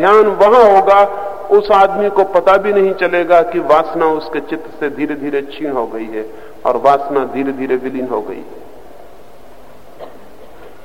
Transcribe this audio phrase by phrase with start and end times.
[0.00, 1.02] ध्यान वहाँ होगा,
[1.50, 5.70] उस आदमी को पता भी नहीं चलेगा कि वासना उसके चित्त से धीरे धीरे छीन
[5.70, 6.24] हो गई है
[6.66, 8.62] और वासना धीरे धीरे विलीन हो गई है।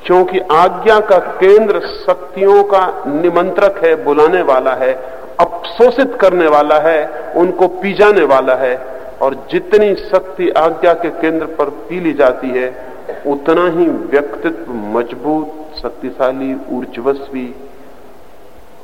[0.06, 4.94] क्योंकि आज्ञा का केंद्र शक्तियों का निमंत्रक है, बुलाने वाला है
[5.40, 8.76] अपशोषित करने वाला है, उनको पी जाने वाला है,
[9.22, 12.70] और जितनी शक्ति आज्ञा के केंद्र पर पी ली जाती है,
[13.28, 17.56] उतना ही व्यक्तित्व मज़बूत, शक्तिशाली, ऊर्जस्वी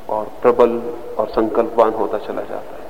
[0.08, 0.70] और प्रबल
[1.18, 2.84] और संकल्पवान होता चला जाता है।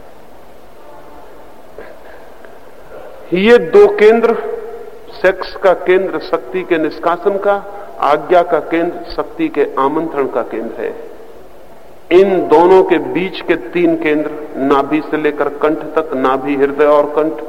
[3.42, 4.34] ये दो केंद्र,
[5.12, 7.54] सेक्स का केंद्र शक्ति के निष्कासन का,
[8.00, 10.94] आज्ञा का केंद्र शक्ति के आमंत्रण का केंद्र है।
[12.10, 17.06] इन दोनों के बीच के तीन केंद्र, नाभि से लेकर कंठ तक, नाभि हृदय और
[17.06, 17.42] कंठ,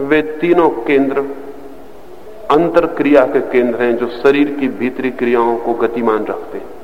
[0.00, 1.20] वे तीनों केंद्र
[2.50, 6.79] अंतर क्रिया के केंद्र हैं जो शरीर की भीतरी क्रियाओं को गतिमान रखते हैं।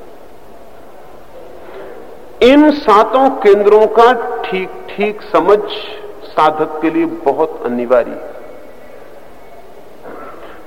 [2.43, 5.59] इन सातों केंद्रों का ठीक ठीक समझ
[6.23, 8.35] साधक के लिए बहुत अनिवार्य है।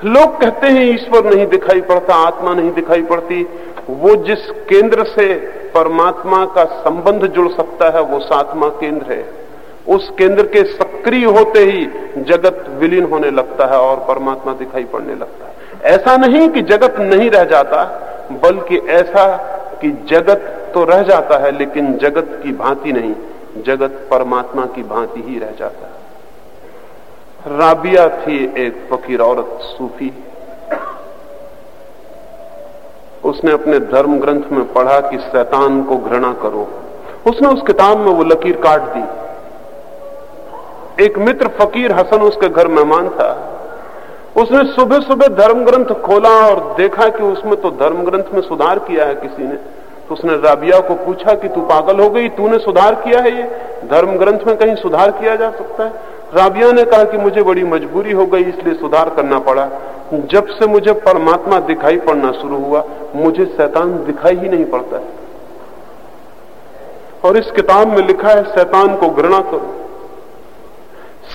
[0.05, 3.43] लोग कहते हैं, ईश्वर नहीं दिखाई पड़ता, आत्मा नहीं दिखाई पड़ती।
[3.91, 5.35] वो जिस केंद्र से
[5.75, 9.25] परमात्मा का संबंध जुड़ सकता है, वो सातवा केंद्र है।
[9.89, 11.85] उस केंद्र के सक्रिय होते ही
[12.23, 15.53] जगत विलीन होने लगता है और परमात्मा दिखाई पड़ने लगता है।
[15.95, 17.85] ऐसा नहीं कि जगत नहीं रह जाता,
[18.33, 19.37] बल्कि ऐसा
[19.83, 23.15] कि जगत तो रह जाता है, लेकिन जगत की भांति नहीं,
[23.63, 25.93] जगत परमात्मा की भांति ही रह जाता है।
[27.59, 30.13] राबिया थी एक फकीर औरत, सूफी।
[33.25, 36.69] उसने अपने धर्म ग्रंथ में पढ़ा कि शैतान को घृणा करो।
[37.27, 39.05] उसने उस किताब में वो लकीर काट दी।
[41.05, 43.31] एक मित्र फकीर हसन उसके घर मेहमान था।
[44.37, 48.79] उसने सुबह सुबह धर्म ग्रंथ खोला और देखा कि उसमें तो धर्म ग्रंथ में सुधार
[48.79, 49.57] किया है किसी ने।
[50.11, 53.43] तो उसने राबिया को पूछा कि तू पागल हो गई, तूने सुधार किया है ये?
[53.91, 55.91] धर्म ग्रंथ में कहीं सुधार किया जा सकता है?
[56.35, 59.69] राबिया ने कहा कि मुझे बड़ी मजबूरी हो गई, इसलिए सुधार करना पड़ा।
[60.15, 62.85] जब से मुझे परमात्मा दिखाई पड़ना शुरू हुआ,
[63.15, 65.05] मुझे शैतान दिखाई ही नहीं पड़ता है।
[67.25, 69.75] और इस किताब में लिखा है, शैतान को घृणा करो।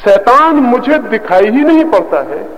[0.03, 2.49] शैतान मुझे दिखाई ही नहीं पड़ता है।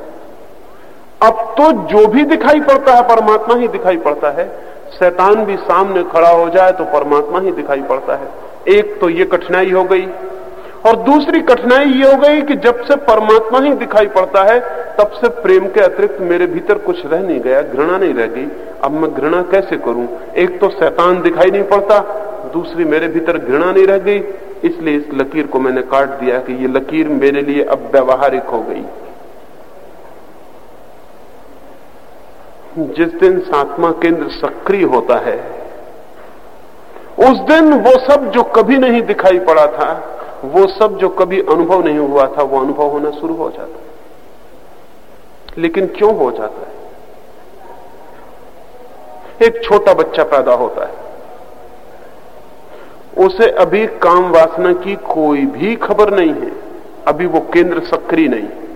[1.24, 6.03] अब तो जो भी दिखाई पड़ता है, परमात्मा ही दिखाई पड़ता है। शैतान भी सामने
[6.12, 8.30] खड़ा हो जाए तो परमात्मा ही दिखाई पड़ता है।
[8.70, 10.06] एक तो ये कठिनाई हो गई
[10.86, 14.59] और दूसरी कठिनाई ये हो गई कि जब से परमात्मा ही दिखाई पड़ता है,
[14.97, 18.47] तब से प्रेम के अतिरिक्त मेरे भीतर कुछ रह नहीं गया, घृणा नहीं रह गई।
[18.84, 20.08] अब मैं घृणा कैसे करूँ?
[20.36, 22.00] एक तो शैतान दिखाई नहीं पड़ता,
[22.53, 24.20] दूसरी मेरे भीतर घृणा नहीं रह गई।
[24.64, 28.62] इसलिए इस लकीर को मैंने काट दिया कि ये लकीर मेरे लिए अब व्यवहारिक हो
[28.62, 28.84] गई।
[32.78, 35.38] जिस दिन सातवा केंद्र सक्रिय होता है,
[37.20, 41.84] उस दिन वो सब जो कभी नहीं दिखाई पड़ा था, वो सब जो कभी अनुभव
[41.84, 43.88] नहीं हुआ था, वो अनुभव होना शुरू हो जाता है।
[45.58, 46.78] लेकिन क्यों हो जाता है?
[49.48, 51.08] एक छोटा बच्चा पैदा होता है।
[53.26, 56.52] उसे अभी काम वासना की कोई भी खबर नहीं है।
[57.08, 58.66] अभी वो केंद्र सक्रिय नहीं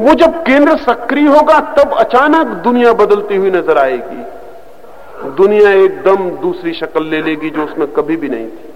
[0.00, 4.24] वो जब केंद्र सक्रिय होगा, तब अचानक दुनिया बदलती हुई नज़र आएगी।
[5.30, 8.66] दुनिया एकदम दूसरी शक्ल ले लेगी जो उसमें कभी भी नहीं थी।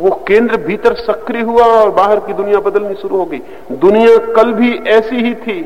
[0.00, 3.40] वो केंद्र भीतर सक्रिय हुआ और बाहर की दुनिया बदलनी शुरू हो गई।
[3.72, 5.60] दुनिया कल भी ऐसी ही थी।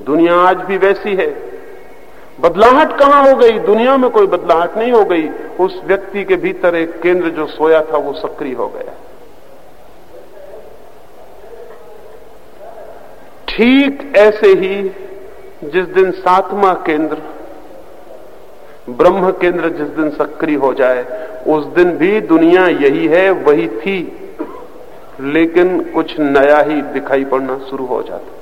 [0.00, 1.28] दुनिया आज भी वैसी है।
[2.40, 3.58] बदलाहट कहाँ हो गई?
[3.58, 5.28] दुनिया में कोई बदलाहट नहीं हो गई।
[5.60, 8.94] उस व्यक्ति के भीतर एक केंद्र जो सोया था, वो सक्रिय हो गया।
[13.56, 14.90] ठीक ऐसे ही
[15.64, 17.16] जिस दिन सातवां केंद्र,
[18.90, 24.30] ब्रह्म केंद्र जिस दिन सक्रिय हो जाए, उस दिन भी दुनिया यही है, वही थी।
[25.20, 28.32] लेकिन कुछ नया ही दिखाई पड़ना शुरू हो जाता।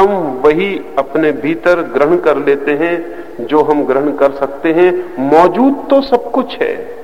[0.00, 5.86] हम वही अपने भीतर ग्रहण कर लेते हैं, जो हम ग्रहण कर सकते हैं। मौजूद
[5.90, 6.96] तो सब कुछ है।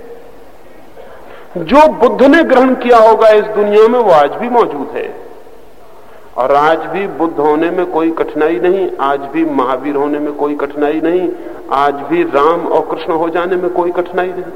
[1.56, 5.23] जो बुद्ध ने ग्रहण किया होगा इस दुनिया में, वो आज भी मौजूद है।
[6.36, 10.54] और आज भी बुद्ध होने में कोई कठिनाई नहीं, आज भी महावीर होने में कोई
[10.54, 11.28] कठिनाई नहीं,
[11.72, 14.52] आज भी राम और कृष्ण हो जाने में कोई कठिनाई नहीं।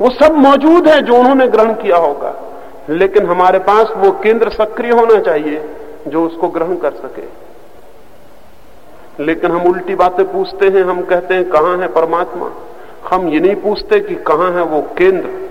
[0.00, 2.34] वो सब मौजूद है जो उन्होंने ग्रहण किया होगा,
[2.90, 5.64] लेकिन हमारे पास वो केंद्र सक्रिय होना चाहिए
[6.08, 7.26] जो उसको ग्रहण कर सके।
[9.24, 12.50] लेकिन हम उल्टी बातें पूछते हैं, हम कहते हैं, कहाँ है परमात्मा?
[13.10, 15.43] हम ये नहीं पूछते कि कहाँ है वो केंद्र।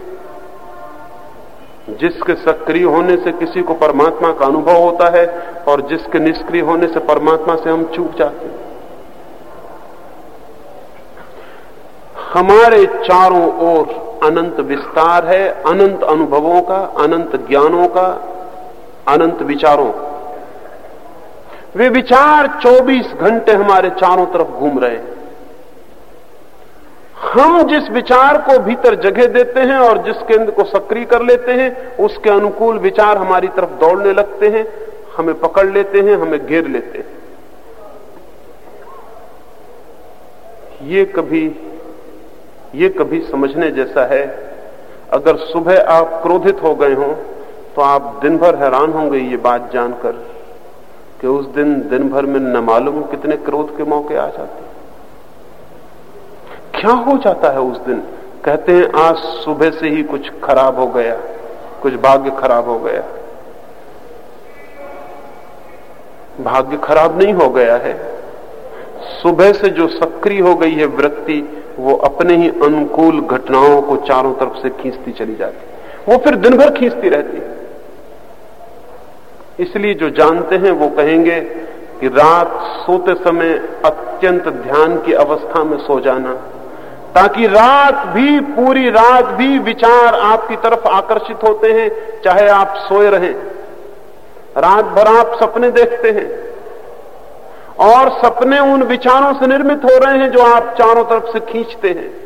[1.98, 5.26] जिसके सक्रिय होने से किसी को परमात्मा का अनुभव होता है
[5.68, 8.62] और जिसके निष्क्रिय होने से परमात्मा से हम चूक जाते हैं।
[12.34, 18.08] हमारे चारों ओर अनंत विस्तार है, अनंत अनुभवों का, अनंत ज्ञानों का,
[19.08, 19.92] अनंत विचारों
[21.76, 25.13] वे विचार 24 घंटे हमारे चारों तरफ़ घूम रहे हैं।
[27.34, 31.52] हम जिस विचार को भीतर जगह देते हैं और जिस केंद्र को सक्रिय कर लेते
[31.52, 34.66] हैं, उसके अनुकूल विचार हमारी तरफ़ दौड़ने लगते हैं,
[35.18, 37.06] हमें पकड़ लेते हैं, हमें घेर लेते हैं।
[40.90, 41.46] ये कभी
[42.76, 44.24] ये कभी समझने जैसा है,
[45.14, 47.14] अगर सुबह आप क्रोधित हो गए हो
[47.76, 50.12] तो आप दिन भर हैरान होंगे ये बात जानकर
[51.22, 54.72] कि उस दिन दिन भर में न मालूम कितने क्रोध के मौके आ जाते
[56.84, 58.00] क्या हो जाता है उस दिन?
[58.46, 61.16] कहते हैं, आज सुबह से ही कुछ खराब हो गया,
[61.82, 63.02] कुछ भाग्य खराब हो गया।
[66.44, 67.94] भाग्य खराब नहीं हो गया है।
[69.22, 71.40] सुबह से जो सक्रिय हो गई है वृत्ति,
[71.80, 76.58] वो अपने ही अनुकूल घटनाओं को चारों तरफ़ से खींचती चली जाती वो फिर दिन
[76.58, 77.42] भर खींचती रहती
[79.64, 81.40] इसलिए जो जानते हैं, वो कहेंगे
[82.00, 83.54] कि रात सोते समय
[83.86, 86.36] अत्यंत ध्यान की अवस्था में सो जाना
[87.16, 91.92] ताकि रात भी, पूरी रात भी विचार आपकी तरफ़ आकर्षित होते हैं,
[92.26, 93.34] चाहे आप सोए रहें।
[94.58, 96.54] रात भर आप सपने देखते हैं।
[97.80, 101.90] और सपने उन विचारों से निर्मित हो रहे हैं जो आप चारों तरफ़ से खींचते
[101.90, 102.24] हैं।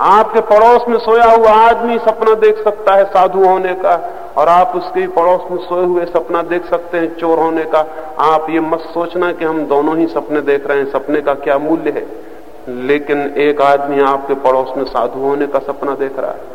[0.00, 4.72] आपके पड़ोस में सोया हुआ आदमी सपना देख सकता है साधु होने का, और आप
[4.76, 7.86] उसके पड़ोस में सोए हुए सपना देख सकते हैं चोर होने का।
[8.18, 11.58] आप ये मत सोचना कि हम दोनों ही सपने देख रहे हैं। सपने का क्या
[11.58, 12.33] मूल्य है?
[12.68, 16.54] लेकिन एक आदमी आपके पड़ोस में साधु होने का सपना देख रहा है।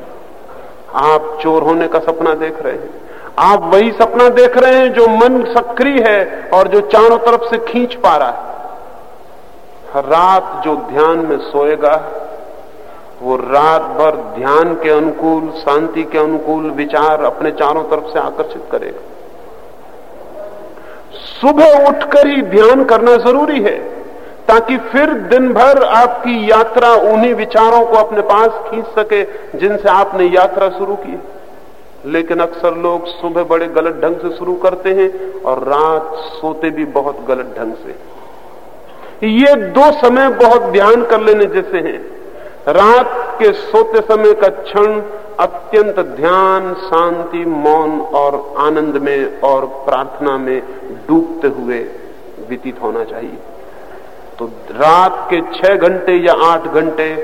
[0.96, 2.90] आप चोर होने का सपना देख रहे हैं।
[3.40, 7.58] आप वही सपना देख रहे हैं जो मन सक्रिय है और जो चारों तरफ़ से
[7.58, 8.50] खींच पा रहा है।
[10.02, 12.12] रात जो ध्यान में सोएगा,
[13.22, 18.64] वो रात भर ध्यान के अनुकूल, शांति के अनुकूल विचार अपने चारों तरफ़ से आकर्षित
[18.72, 19.00] करेगा।
[21.42, 23.99] सुबह उठकर ही ध्यान करना ज़रूरी है।
[24.50, 29.24] ताकि फिर दिन भर आपकी यात्रा उन्हीं विचारों को अपने पास खींच सके
[29.58, 31.20] जिनसे आपने यात्रा शुरू की।
[32.06, 35.10] लेकिन अक्सर लोग सुबह बड़े गलत ढंग से शुरू करते हैं
[35.42, 41.46] और रात सोते भी बहुत गलत ढंग से। ये दो समय बहुत ध्यान कर लेने
[41.46, 42.00] जैसे हैं।
[42.74, 45.02] रात के सोते समय का क्षण
[45.40, 50.62] अत्यंत ध्यान, शांति, मौन और आनंद में और प्रार्थना में
[51.08, 51.80] डूबते हुए
[52.50, 53.38] व्यतीत होना चाहिए।
[54.40, 57.16] तो रात के छह घंटे या आठ घंटे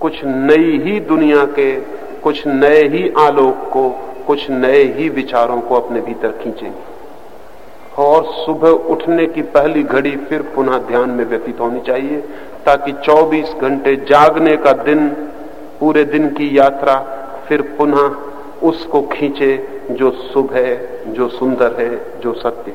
[0.00, 1.80] कुछ नई ही दुनिया के,
[2.20, 3.88] कुछ नए ही आलोक को,
[4.26, 6.94] कुछ नए ही विचारों को अपने भीतर खींचेंगे।
[7.98, 12.20] और सुबह उठने की पहली घड़ी फिर पुनः ध्यान में व्यतीत होनी चाहिए,
[12.66, 15.08] ताकि 24 घंटे जागने का दिन,
[15.80, 16.98] पूरे दिन की यात्रा
[17.48, 18.16] फिर पुनः
[18.62, 19.56] उसको खींचे
[19.90, 22.72] जो शुभ है, जो सुंदर है, जो सत्य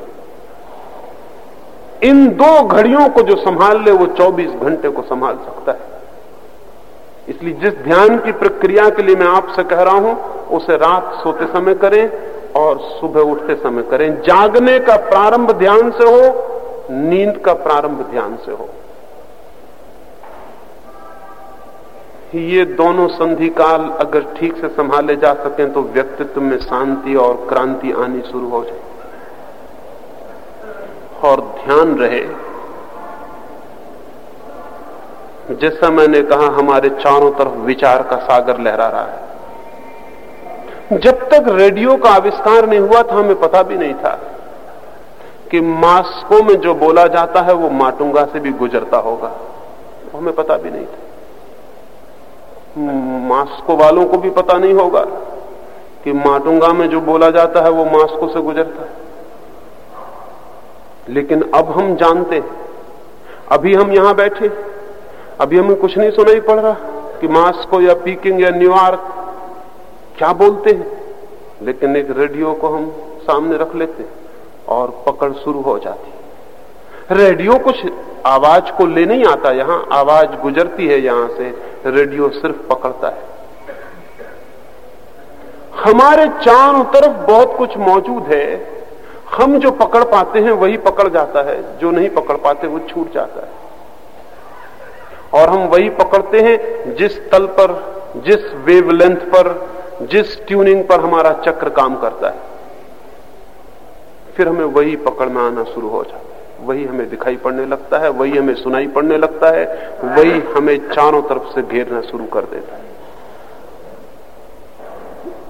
[2.02, 5.98] इन दो घड़ियों को जो संभाल ले, वो 24 घंटे को संभाल सकता है।
[7.28, 10.14] इसलिए जिस ध्यान की प्रक्रिया के लिए मैं आपसे कह रहा हूँ,
[10.50, 12.10] उसे रात सोते समय करें
[12.56, 16.22] और सुबह उठते समय करें। जागने का प्रारंभ ध्यान से हो,
[16.90, 18.68] नींद का प्रारंभ ध्यान से हो।
[22.34, 27.34] ये दोनों संधि काल अगर ठीक से संभाले जा सकें तो व्यक्तित्व में शांति और
[27.48, 28.89] क्रांति आनी शुरू हो जाए
[31.24, 32.50] और ध्यान रहे।
[35.54, 39.30] जैसा मैंने कहा, हमारे चारों तरफ़ विचार का सागर लहरा रहा है।
[40.98, 44.18] जब तक रेडियो का आविष्कार नहीं हुआ था, हमें पता भी नहीं था
[45.50, 49.32] कि मास्को में जो बोला जाता है, वो माटुंगा से भी गुजरता होगा।
[50.14, 50.98] हमें पता भी नहीं था।
[53.28, 55.00] मास्को वालों को भी पता नहीं होगा
[56.04, 58.99] कि माटुंगा में जो बोला जाता है, वो मास्को से गुजरता है।
[61.10, 62.58] लेकिन अब हम जानते हैं।
[63.52, 64.50] अभी हम यहाँ बैठे
[65.40, 66.72] अभी हमें कुछ नहीं सुनाई पड़ रहा
[67.20, 69.12] कि मास्को या पीकिंग या न्यूयॉर्क
[70.18, 70.86] क्या बोलते हैं?
[71.62, 72.90] लेकिन एक रेडियो को हम
[73.22, 74.04] सामने रख लेते
[74.68, 76.12] और पकड़ शुरू हो जाती
[77.14, 77.76] रेडियो कुछ
[78.26, 81.48] आवाज़ को ले नहीं आता। यहाँ आवाज़ गुजरती है, यहाँ से
[81.86, 83.28] रेडियो सिर्फ़ पकड़ता है।
[85.84, 88.46] हमारे चारों तरफ़ बहुत कुछ मौजूद है।
[89.36, 93.12] हम जो पकड़ पाते हैं, वही पकड़ जाता है। जो नहीं पकड़ पाते, वो छूट
[93.12, 93.70] जाता है।
[95.34, 99.68] और हम वही पकड़ते हैं, जिस तल पर, जिस वेवलेंथ पर,
[100.02, 102.40] जिस ट्यूनिंग पर हमारा चक्र काम करता है।
[104.36, 107.98] फिर हमें वही पकड़ में आना शुरू हो जाता है। वही हमें दिखाई पड़ने लगता
[107.98, 112.40] है, वही हमें सुनाई पड़ने लगता है, वही हमें चारों तरफ़ से घेरना शुरू कर
[112.40, 112.99] देता है।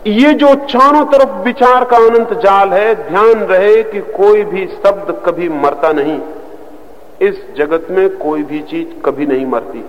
[0.06, 5.22] ये जो चारों तरफ़ विचार का अनंत जाल है, ध्यान रहे कि कोई भी शब्द
[5.26, 6.20] कभी मरता नहीं।
[7.22, 9.84] इस जगत में कोई भी चीज़ कभी नहीं मरती।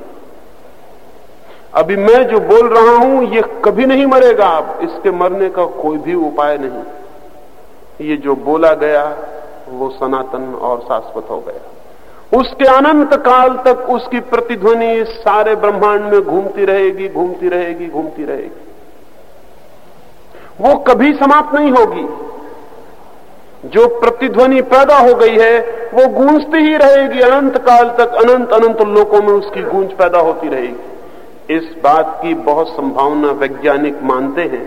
[1.73, 5.97] अभी मैं जो बोल रहा हूँ, ये कभी नहीं मरेगा। आप इसके मरने का कोई
[5.97, 9.17] भी उपाय नहीं। ये जो बोला गया,
[9.69, 16.21] वो सनातन और शाश्वत हो गया। उसके अनंत काल तक उसकी प्रतिध्वनि सारे ब्रह्मांड में
[16.21, 18.70] घूमती रहेगी घूमती रहेगी घूमती रहेगी।
[20.61, 22.07] वो कभी समाप्त नहीं होगी।
[23.69, 25.59] जो प्रतिध्वनि पैदा हो गई है,
[25.93, 30.49] वो गूंजती ही रहेगी। अनंत काल तक अनंत अनंत लोकों में उसकी गूंज पैदा होती
[30.49, 34.65] रहेगी। इस बात की बहुत संभावना वैज्ञानिक मानते हैं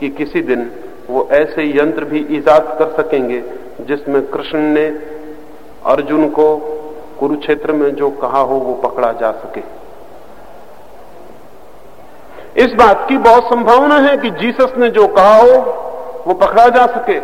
[0.00, 0.70] कि किसी दिन
[1.10, 3.42] वो ऐसे यंत्र भी ईजाद कर सकेंगे,
[3.80, 4.86] जिसमें कृष्ण ने
[5.86, 6.56] अर्जुन को
[7.20, 9.60] कुरुक्षेत्र में जो कहा हो वो पकड़ा जा सके।
[12.56, 15.52] इस बात की बहुत संभावना है कि जीसस ने जो कहा हो,
[16.26, 17.20] वो पकड़ा जा सके।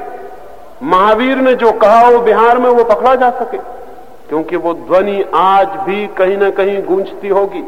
[0.87, 3.59] महावीर ने जो कहा हो, बिहार में वो पकड़ा जा सके।
[4.29, 7.65] क्योंकि वो ध्वनि आज भी कहीं ना कहीं गूंजती होगी।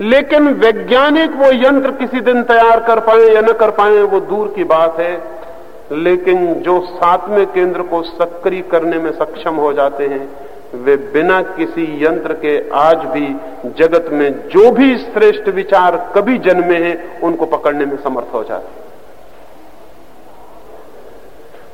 [0.00, 4.52] लेकिन वैज्ञानिक वो यंत्र किसी दिन तैयार कर पाए या न कर पाए, वो दूर
[4.56, 5.22] की बात है।
[5.92, 10.28] लेकिन जो सातवें केंद्र को सक्रिय करने में सक्षम हो जाते हैं
[10.74, 13.26] वे बिना किसी यंत्र के आज भी
[13.78, 18.82] जगत में जो भी श्रेष्ठ विचार कभी जन्मे हैं, उनको पकड़ने में समर्थ हो जाते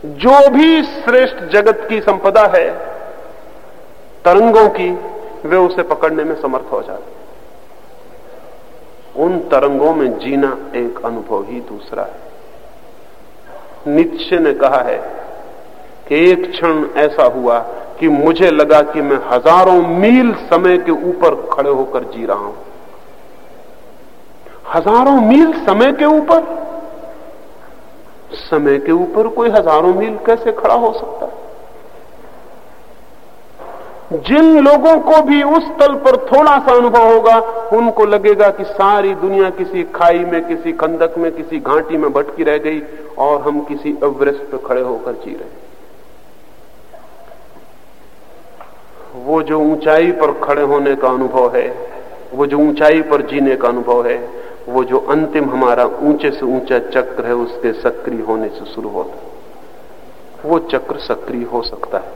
[0.04, 2.68] जो भी श्रेष्ठ जगत की संपदा है,
[4.24, 4.90] तरंगों की,
[5.48, 7.18] वे उसे पकड़ने में समर्थ हो जाते
[9.16, 12.28] उन तरंगों में जीना एक अनुभव ही दूसरा है।
[13.86, 14.98] नित्य ने कहा है
[16.08, 17.58] कि एक क्षण ऐसा हुआ
[18.00, 22.56] कि मुझे लगा कि मैं हज़ारों मील समय के ऊपर खड़े होकर जी रहा हूँ।
[24.74, 26.42] हज़ारों मील समय के ऊपर?
[28.32, 31.38] समय के ऊपर कोई हज़ारों मील कैसे खड़ा हो सकता है?
[34.12, 37.38] जिन लोगों को भी उस तल पर थोड़ा सा अनुभव होगा,
[37.72, 42.44] उनको लगेगा कि सारी दुनिया किसी खाई में, किसी खंदक में, किसी घाटी में भटकी
[42.44, 42.82] रह गई
[43.18, 45.69] और हम किसी एवरेस्ट पर खड़े होकर जी रहे हैं।
[49.14, 51.76] वो जो ऊंचाई पर खड़े होने का अनुभव है,
[52.34, 54.28] वो जो ऊंचाई पर जीने का अनुभव है,
[54.68, 59.12] वो जो अंतिम हमारा ऊँचे से ऊँचा चक्र है, उसके सक्रिय होने से शुरू होता
[59.12, 59.30] है।
[60.46, 62.12] वो चक्र सक्रिय हो सकता है।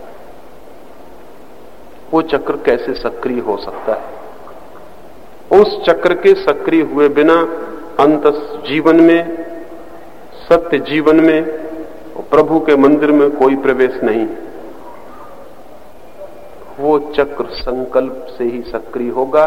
[2.13, 4.25] वो चक्र कैसे सक्रिय हो सकता है?
[5.61, 7.41] उस चक्र के सक्रिय हुए बिना
[8.01, 8.23] अंत
[8.67, 9.47] जीवन में,
[10.49, 11.45] सत्य जीवन में,
[12.31, 14.54] प्रभु के मंदिर में कोई प्रवेश नहीं है।
[16.81, 19.47] वो चक्र संकल्प से ही सक्रिय होगा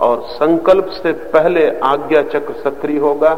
[0.00, 3.34] और संकल्प से पहले आज्ञा चक्र सक्रिय होगा,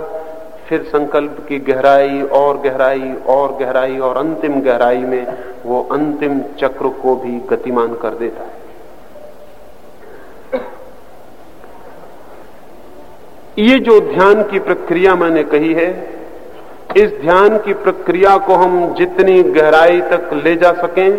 [0.69, 5.27] फिर संकल्प की गहराई और गहराई और गहराई और अंतिम गहराई में
[5.65, 8.63] वो अंतिम चक्र को भी गतिमान कर देता है।
[13.59, 15.91] ये जो ध्यान की प्रक्रिया मैंने कही है,
[16.97, 21.11] इस ध्यान की प्रक्रिया को हम जितनी गहराई तक ले जा सकें,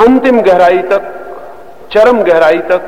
[0.00, 1.18] अंतिम गहराई तक
[1.90, 2.82] चरम गहराई तक,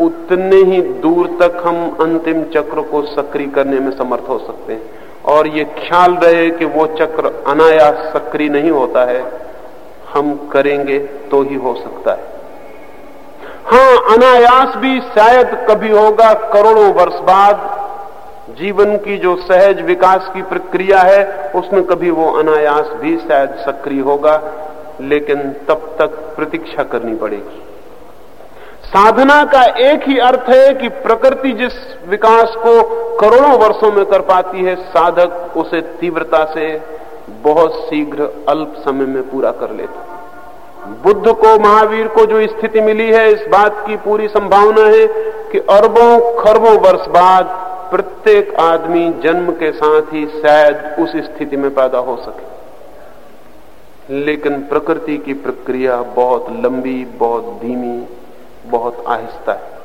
[0.00, 5.04] उतने ही दूर तक हम अंतिम चक्र को सक्रिय करने में समर्थ हो सकते हैं।
[5.26, 9.22] और ये ख्याल रहे कि वो चक्र अनायास सक्रिय नहीं होता है,
[10.14, 10.98] हम करेंगे
[11.30, 12.34] तो ही हो सकता है।
[13.66, 17.84] हाँ अनायास भी शायद कभी होगा करोड़ों वर्ष बाद।
[18.58, 24.00] जीवन की जो सहज विकास की प्रक्रिया है, उसमें कभी वो अनायास भी शायद सक्रिय
[24.00, 24.40] होगा,
[25.02, 27.62] लेकिन तब तक प्रतीक्षा करनी पड़ेगी।
[28.86, 31.72] साधना का एक ही अर्थ है कि प्रकृति जिस
[32.08, 32.82] विकास को
[33.18, 36.68] करोड़ों वर्षों में कर पाती है, साधक उसे तीव्रता से
[37.42, 40.04] बहुत शीघ्र अल्प समय में पूरा कर लेता
[41.04, 45.06] बुद्ध को, महावीर को जो स्थिति मिली है, इस बात की पूरी संभावना है
[45.52, 47.44] कि अरबों, खरबों वर्ष बाद
[47.90, 55.16] प्रत्येक आदमी जन्म के साथ ही शायद उस स्थिति में पैदा हो सके। लेकिन प्रकृति
[55.18, 57.98] की प्रक्रिया बहुत लंबी, बहुत धीमी
[58.70, 59.76] बहुत आहिस्ता है।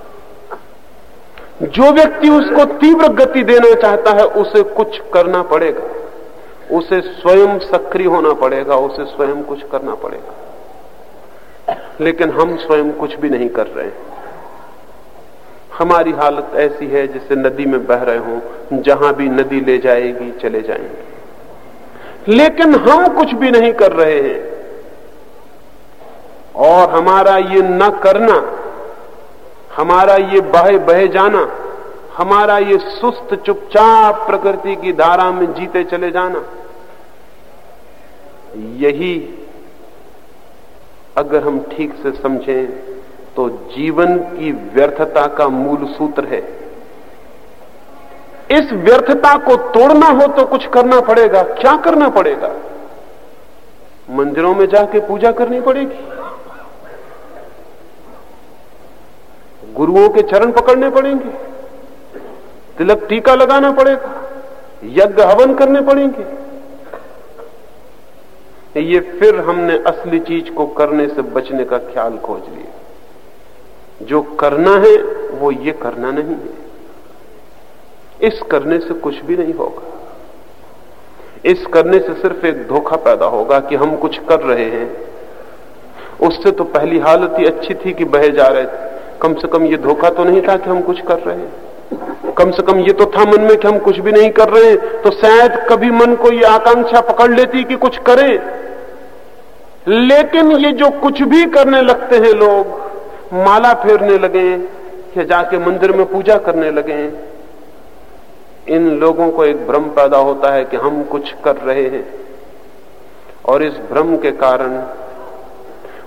[1.67, 5.83] जो व्यक्ति उसको तीव्र गति देना चाहता है, उसे कुछ करना पड़ेगा।
[6.77, 10.33] उसे स्वयं सक्रिय होना पड़ेगा, उसे स्वयं कुछ करना पड़ेगा।
[12.01, 13.97] लेकिन हम स्वयं कुछ भी नहीं कर रहे हैं।
[15.79, 18.41] हमारी हालत ऐसी है जैसे नदी में बह रहे हो,
[18.73, 21.11] जहाँ भी नदी ले जाएगी, चले जाएँगे।
[22.27, 24.51] लेकिन हम कुछ भी नहीं कर रहे हैं।
[26.55, 28.60] और हमारा ये न करना
[29.77, 31.47] हमारा ये बहे बहे जाना,
[32.17, 36.43] हमारा ये सुस्त चुपचाप प्रकृति की धारा में जीते चले जाना,
[38.77, 39.13] यही
[41.17, 42.67] अगर हम ठीक से समझें
[43.35, 46.41] तो जीवन की व्यर्थता का मूल सूत्र है।
[48.51, 52.51] इस व्यर्थता को तोड़ना हो तो कुछ करना पड़ेगा, क्या करना पड़ेगा?
[54.09, 56.20] मंदिरों में जाके पूजा करनी पड़ेगी।
[59.73, 61.29] गुरुओं के चरण पकड़ने पड़ेंगे।
[62.77, 64.31] तिलक टीका लगाना पड़ेगा।
[64.83, 66.41] यज्ञ हवन करने पड़ेंगे।
[68.81, 72.71] ये फिर हमने असली चीज़ को करने से बचने का ख्याल खोज लिया।
[74.05, 74.95] जो करना है,
[75.39, 76.71] वो ये करना नहीं है।
[78.21, 79.81] इस करने से कुछ भी नहीं होगा।
[81.45, 84.97] इस करने से सिर्फ़ एक धोखा पैदा होगा कि हम कुछ कर रहे हैं।
[86.27, 88.90] उससे तो पहली हालत ही अच्छी थी कि बहे जा रहे थे।
[89.21, 92.51] कम से कम ये धोखा तो नहीं था कि हम कुछ कर रहे हैं। कम
[92.51, 95.01] से कम ये तो था मन में कि हम कुछ भी नहीं कर रहे हैं।
[95.01, 98.39] तो शायद कभी मन को ये आकांक्षा पकड़ लेती कि कुछ करें।
[99.87, 102.79] लेकिन ये जो कुछ भी करने लगते हैं लोग,
[103.33, 104.49] माला फेरने लगे,
[105.17, 107.11] या जाके मंदिर में पूजा करने लगे,
[108.67, 112.05] इन लोगों को एक भ्रम पैदा होता है कि हम कुछ कर रहे हैं।
[113.45, 114.77] और इस भ्रम के कारण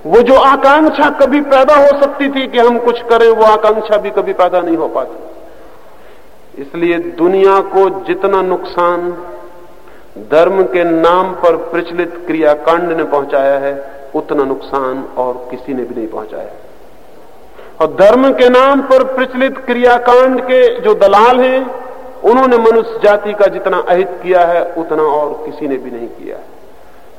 [0.06, 4.10] वो जो आकांक्षा कभी पैदा हो सकती थी कि हम कुछ करें, वो आकांक्षा भी
[4.10, 9.10] कभी पैदा नहीं हो पाती। इसलिए दुनिया को जितना नुकसान
[10.30, 15.94] धर्म के नाम पर प्रचलित क्रियाकांड ने पहुँचाया है, उतना नुकसान और किसी ने भी
[15.94, 16.50] नहीं पहुँचाया।
[17.80, 21.84] और धर्म के नाम पर प्रचलित क्रियाकांड के जो दलाल हैं,
[22.20, 26.36] उन्होंने मनुष्य जाति का जितना अहित किया है, उतना और किसी ने भी नहीं किया।
[26.36, 26.53] है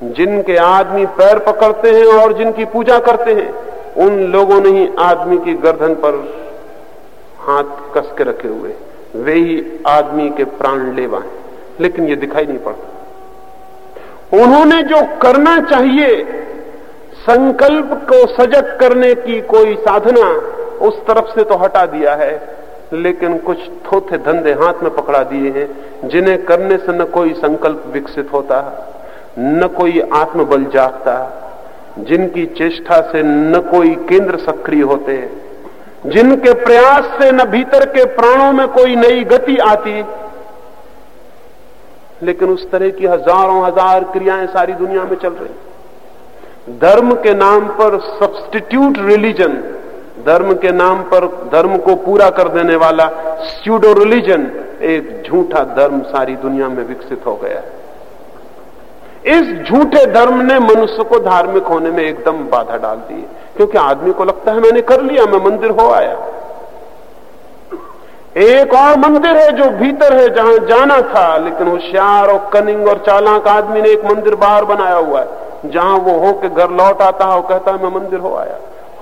[0.04, 3.56] जिनके आदमी पैर पकड़ते हैं और जिनकी पूजा करते हैं,
[3.98, 6.34] उन लोगों ने ही आदमी की गर्दन पर
[7.40, 8.74] हाथ कस के रखे हुए।
[9.16, 11.46] वे ही आदमी के प्राण लेवा हैं।
[11.80, 12.92] लेकिन ये दिखाई नहीं पड़ता।
[14.44, 16.24] उन्होंने जो करना चाहिए,
[17.30, 20.32] संकल्प को सजग करने की कोई साधना
[20.86, 22.58] उस तरफ़ से तो हटा दिया है,
[22.94, 27.84] लेकिन कुछ थोथे धंधे हाथ में पकड़ा दिए हैं, जिन्हें करने से न कोई संकल्प
[27.88, 29.05] विकसित होता। है
[29.38, 31.16] न कोई आत्मबल जागता,
[32.00, 35.18] जिनकी चेष्टा से न कोई केंद्र सक्रिय होते,
[36.08, 40.04] जिनके प्रयास से न भीतर के प्राणों में कोई नई गति आती।
[42.24, 47.68] लेकिन उस तरह की हज़ारों हज़ार क्रियाएँ सारी दुनिया में चल रही। धर्म के नाम
[47.80, 49.54] पर सब्स्टिट्यूट रिलीजन
[50.26, 53.08] धर्म के नाम पर धर्म को पूरा कर देने वाला
[53.46, 54.46] स्यूडो रिलीजन
[54.84, 57.85] एक झूठा धर्म सारी दुनिया में विकसित हो गया है।
[59.26, 63.78] इस झूठे धर्म ने मनुष्य को धार्मिक होने में एकदम बाधा डाल दी है। क्योंकि
[63.78, 66.18] आदमी को लगता है, मैंने कर लिया, मैं मंदिर हो आया।
[68.38, 72.98] एक और मंदिर है जो भीतर है, जहाँ जाना था, लेकिन होशियार और कनिंग और
[72.98, 75.28] चालाक आदमी ने एक मंदिर बाहर बनाया हुआ है,
[75.66, 78.58] जहाँ वो हो के घर लौट आता है और कहता है, मैं मंदिर हो आया।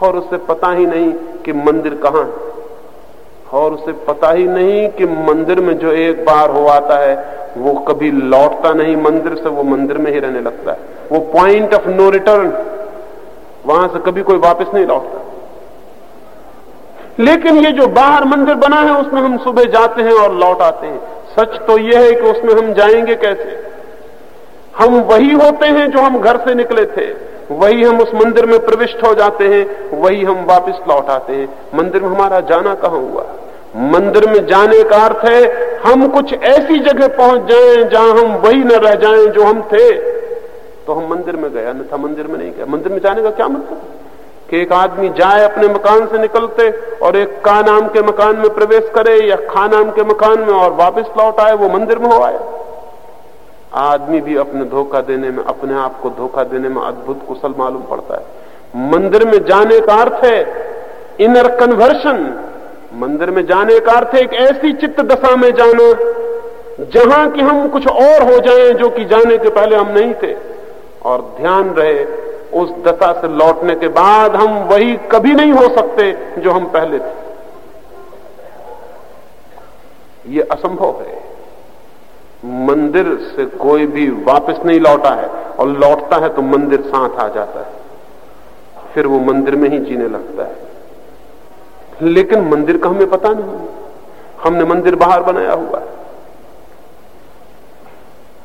[0.07, 2.52] और उसे पता ही नहीं कि मंदिर कहाँ है।
[3.53, 7.73] और उसे पता ही नहीं कि मंदिर में जो एक बार हो आता है, वो
[7.73, 10.77] कभी लौटता नहीं मंदिर से, वो मंदिर में ही रहने लगता है।
[11.11, 12.53] वो पॉइंट ऑफ़ नो रिटर्न
[13.65, 15.19] वहाँ से कभी कोई वापस नहीं लौटता।
[17.19, 20.87] लेकिन ये जो बाहर मंदिर बना है, उसमें हम सुबह जाते हैं और लौट आते
[20.87, 21.01] हैं।
[21.35, 23.73] सच तो यह है कि उसमें हम जाएँगे कैसे?
[24.77, 28.65] हम वही होते हैं जो हम घर से निकले थे। वही हम उस मंदिर में
[28.65, 32.99] प्रविष्ट हो जाते हैं, वही हम वापस लौट आते हैं। मंदिर में हमारा जाना कहाँ
[32.99, 33.25] हुआ?
[33.75, 35.41] मंदिर में जाने का अर्थ है,
[35.79, 39.91] हम कुछ ऐसी जगह पहुँच जाएँ जहाँ हम वही न रह जाएँ जो हम थे।
[40.85, 43.47] तो हम मंदिर में गए था मंदिर में नहीं गया मंदिर में जाने का क्या
[43.47, 43.81] मतलब?
[44.49, 48.49] कि एक आदमी जाए अपने मकान से निकलते और एक का नाम के मकान में
[48.49, 52.07] प्रवेश करे या खा नाम के मकान में और वापस लौट आए, वो मंदिर में
[52.07, 52.39] हो आए।
[53.73, 57.81] आदमी भी अपने धोखा देने में, अपने आप को धोखा देने में अद्भुत कुशल मालूम
[57.81, 60.37] पड़ता है। मंदिर में जाने का अर्थ है
[61.19, 62.17] इनर कन्वर्शन
[62.95, 65.93] मंदिर में जाने का अर्थ एक ऐसी चित्त दशा में जाना,
[66.85, 70.35] जहाँ कि हम कुछ और हो जाएँ जो कि जाने के पहले हम नहीं थे।
[71.05, 72.05] और ध्यान रहे,
[72.53, 76.99] उस दशा से लौटने के बाद हम वही कभी नहीं हो सकते जो हम पहले
[76.99, 77.21] थे।
[80.27, 81.21] ये असंभव है।
[82.45, 87.27] मंदिर से कोई भी वापस नहीं लौटा है, और लौटता है तो मंदिर साथ आ
[87.27, 87.71] जाता है।
[88.93, 90.52] फिर वो मंदिर में ही जीने लगता है।
[92.01, 93.67] लेकिन मंदिर का हमें पता नहीं।
[94.43, 96.01] हमने मंदिर बाहर बनाया हुआ है।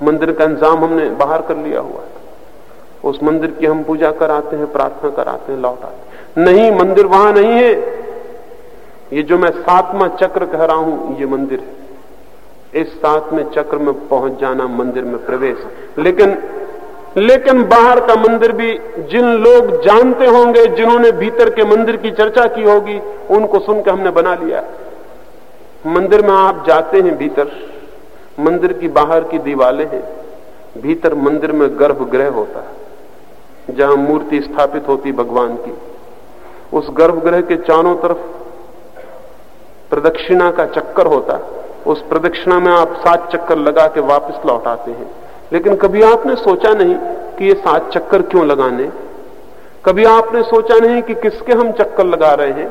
[0.02, 2.16] मंदिर का इंतज़ाम हमने बाहर कर लिया हुआ है।
[3.04, 7.32] उस मंदिर की हम पूजा कराते हैं, प्रार्थना कराते हैं, लौट आते नहीं, मंदिर वहाँ
[7.32, 7.72] नहीं है।
[9.12, 14.08] ये जो मैं सातवां चक्र कह रहा हूँ, ये मंदिर है। इस सातवें चक्र में
[14.08, 15.58] पहुँच जाना मंदिर में प्रवेश।
[15.98, 16.36] लेकिन
[17.18, 18.72] लेकिन बाहर का मंदिर भी
[19.10, 22.98] जिन लोग जानते होंगे, जिन्होंने भीतर के मंदिर की चर्चा की होगी,
[23.30, 24.62] उनको सुनकर हमने बना लिया।
[25.86, 27.50] मंदिर में आप जाते हैं भीतर,
[28.40, 30.02] मंदिर की बाहर की दीवालें हैं,
[30.78, 35.72] भीतर मंदिर में गर्भगृह होता है, जहाँ मूर्ति स्थापित होती भगवान की।
[36.72, 38.26] उस गर्भगृह के चारों तरफ़
[39.90, 41.40] प्रदक्षिणा का चक्कर होता,
[41.86, 45.10] उस प्रदक्षिणा में आप सात चक्कर लगा के वापस लौट आते हैं।
[45.52, 46.94] लेकिन कभी आपने सोचा नहीं
[47.38, 48.90] कि ये सात चक्कर क्यों लगाने?
[49.84, 52.70] कभी आपने सोचा नहीं कि किसके हम चक्कर लगा रहे हैं?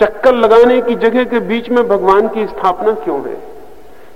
[0.00, 3.36] चक्कर लगाने की जगह के बीच में भगवान की स्थापना क्यों है?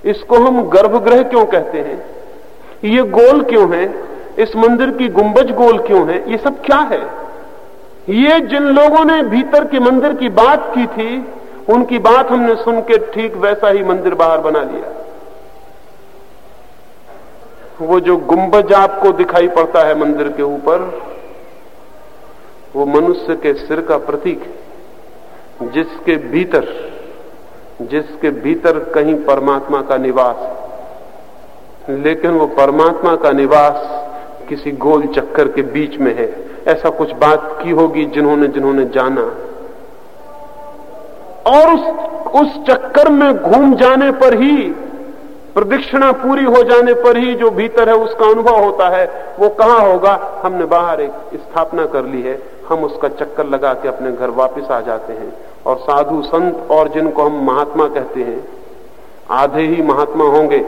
[0.05, 2.05] इसको हम गर्भगृह क्यों कहते हैं?
[2.83, 4.03] ये गोल क्यों है?
[4.39, 6.31] इस मंदिर की गुंबज गोल क्यों है?
[6.31, 7.27] ये सब क्या है?
[8.09, 11.27] ये जिन लोगों ने भीतर के मंदिर की बात की थी,
[11.69, 14.96] उनकी बात हमने सुन के ठीक वैसा ही मंदिर बाहर बना लिया।
[17.81, 20.79] वो जो गुंबज आपको दिखाई पड़ता है मंदिर के ऊपर,
[22.75, 26.67] वो मनुष्य के सिर का प्रतीक है। जिसके भीतर
[27.81, 33.87] जिसके भीतर कहीं परमात्मा का निवास लेकिन वो परमात्मा का निवास
[34.49, 36.27] किसी गोल चक्कर के बीच में है।
[36.67, 39.21] ऐसा कुछ बात की होगी जिन्होंने जिन्होंने जाना।
[41.51, 41.83] और उस
[42.41, 44.75] उस चक्कर में घूम जाने पर ही
[45.57, 49.05] प्रदक्षिणा पूरी हो जाने पर ही जो भीतर है, उसका अनुभव होता है।
[49.39, 50.13] वो कहाँ होगा?
[50.43, 52.37] हमने बाहर एक स्थापना कर ली है।
[52.69, 55.33] हम उसका चक्कर लगा के अपने घर वापस आ जाते हैं।
[55.65, 58.43] और साधु संत और जिनको हम महात्मा कहते हैं,
[59.31, 60.59] आधे ही महात्मा होंगे,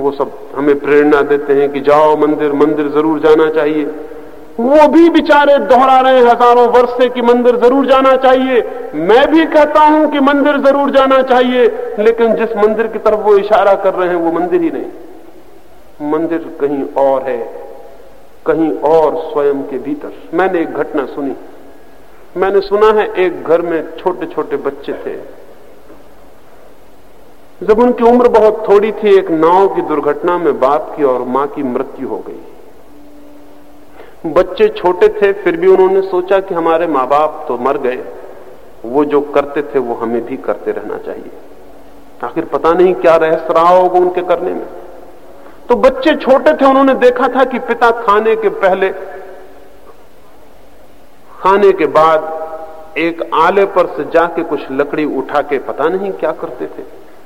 [0.00, 3.84] वो सब हमें प्रेरणा देते हैं कि जाओ मंदिर मंदिर ज़रूर जाना चाहिए।
[4.60, 8.62] वो भी बेचारे दोहरा रहे हज़ारों वर्ष से कि मंदिर ज़रूर जाना चाहिए।
[8.96, 11.64] मैं भी कहता हूँ कि मंदिर ज़रूर जाना चाहिए,
[11.98, 16.38] लेकिन जिस मंदिर की तरफ़ वो इशारा कर रहे हैं, वो मंदिर ही नहीं। मंदिर
[16.60, 17.38] कहीं और है,
[18.46, 21.34] कहीं और स्वयं के भीतर। मैंने एक घटना सुनी।
[22.36, 25.16] मैंने सुना है एक घर में छोटे छोटे बच्चे थे।
[27.60, 31.46] जब उनकी उम्र बहुत थोड़ी थी, एक नाव की दुर्घटना में बाप की और माँ
[31.46, 32.40] की मृत्यु हो गई।
[34.26, 38.04] बच्चे छोटे थे, फिर भी उन्होंने सोचा कि हमारे माँ बाप तो मर गए।
[38.84, 41.30] वो जो करते थे, वो हमें भी करते रहना चाहिए।
[42.24, 44.66] आखिर पता नहीं क्या रहस्य रहा होगा उनके करने में।
[45.68, 48.90] तो बच्चे छोटे थे, उन्होंने देखा था कि पिता खाने के पहले,
[51.40, 56.32] खाने के बाद एक आले पर से जाके कुछ लकड़ी उठा के पता नहीं क्या
[56.32, 56.82] करते थे।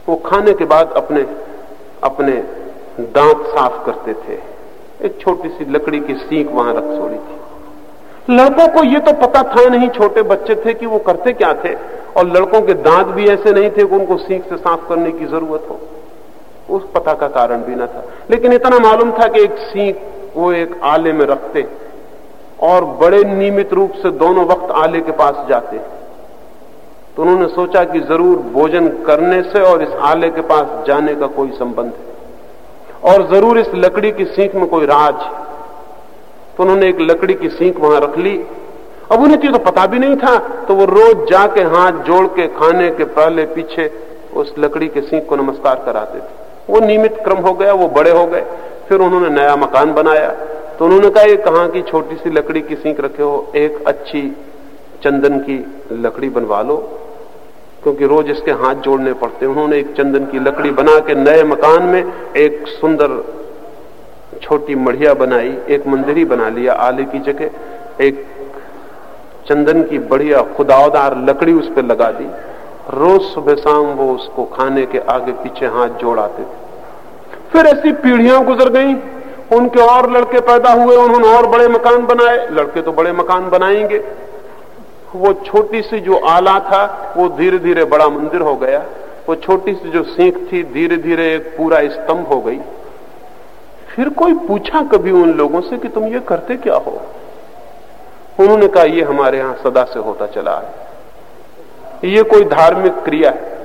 [0.08, 1.26] वो खाने के बाद अपने
[2.02, 2.32] अपने
[3.00, 4.55] दांत साफ़ करते थे।
[5.04, 9.42] एक छोटी सी लकड़ी की सीख वहाँ रख छोड़ी थी। लड़कों को यह तो पता
[9.42, 11.74] था नहीं, छोटे बच्चे थे कि वो करते क्या थे।
[12.16, 15.26] और लड़कों के दांत भी ऐसे नहीं थे कि उनको सीख से साफ़ करने की
[15.26, 15.78] ज़रूरत हो।
[16.76, 20.00] उस पता का कारण भी ना था। लेकिन इतना मालूम था कि एक सीख
[20.36, 21.66] वो एक आले में रखते
[22.62, 25.78] और बड़े नियमित रूप से दोनों वक्त आले के पास जाते।
[27.16, 31.26] तो उन्होंने सोचा कि ज़रूर भोजन करने से और इस आले के पास जाने का
[31.26, 32.15] कोई संबंध है।
[33.06, 35.14] और ज़रूर इस लकड़ी की सीख में कोई राज।
[36.56, 38.36] तो उन्होंने एक लकड़ी की सीख वहाँ रख ली।
[39.12, 40.36] अब उन्हें तो पता भी नहीं था
[40.68, 43.90] तो वो रोज जाके हाथ जोड़ के, खाने के पहले पीछे
[44.34, 48.10] उस लकड़ी के सीख को नमस्कार कराते थे। वो नियमित क्रम हो गया, वो बड़े
[48.10, 48.44] हो गए।
[48.88, 50.28] फिर उन्होंने नया मकान बनाया।
[50.78, 53.52] तो उन्होंने कहा ये कहा की छोटी सी लकड़ी की सीख रखे हो?
[53.56, 54.22] एक अच्छी
[55.02, 56.76] चंदन की लकड़ी बनवा लो।
[57.86, 61.82] क्योंकि रोज इसके हाथ जोड़ने पड़ते उन्होंने एक चंदन की लकड़ी बना के नए मकान
[61.82, 63.12] में एक सुंदर
[64.42, 68.26] छोटी मढ़िया बनाई, एक मंदिर ही बना लिया, आले की जगह एक
[69.48, 72.24] चंदन की बढ़िया खुदावदार लकड़ी उस पर लगा दी।
[72.98, 76.46] रोज सुबह शाम वो उसको खाने के आगे पीछे हाथ जोड़ाते थे।
[77.52, 78.94] फिर ऐसी पीढ़ियाँ गुजर गई।
[79.56, 84.25] उनके और लड़के पैदा हुए, उन्होंने और बड़े मकान बनाए। लड़के तो बड़े मकान बनाएँगे।
[85.16, 88.84] वो छोटी सी जो आला था, वो धीरे धीरे बड़ा मंदिर हो गया।
[89.28, 92.58] वो छोटी सी जो सीख थी धीरे धीरे एक पूरा स्तंभ हो गई।
[93.88, 97.02] फिर कोई पूछा कभी उन लोगों से कि तुम ये करते क्या हो?
[98.40, 100.86] उन्होंने कहा, ये हमारे यहाँ सदा से होता चला है।
[102.12, 103.56] ये कोई धार्मिक क्रिया है।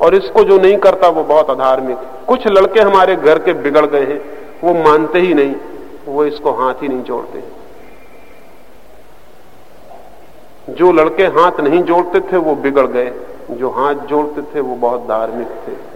[0.00, 4.04] और इसको जो नहीं करता, वो बहुत अधार्मिक कुछ लड़के हमारे घर के बिगड़ गए
[4.04, 4.20] हैं,
[4.64, 5.54] वो मानते ही नहीं,
[6.06, 7.61] वो इसको हाथ ही नहीं जोड़ते हैं।
[10.70, 13.12] जो लड़के हाथ नहीं जोड़ते थे, वो बिगड़ गए।
[13.50, 15.92] जो हाथ जोड़ते थे, वो बहुत धार्मिक थे।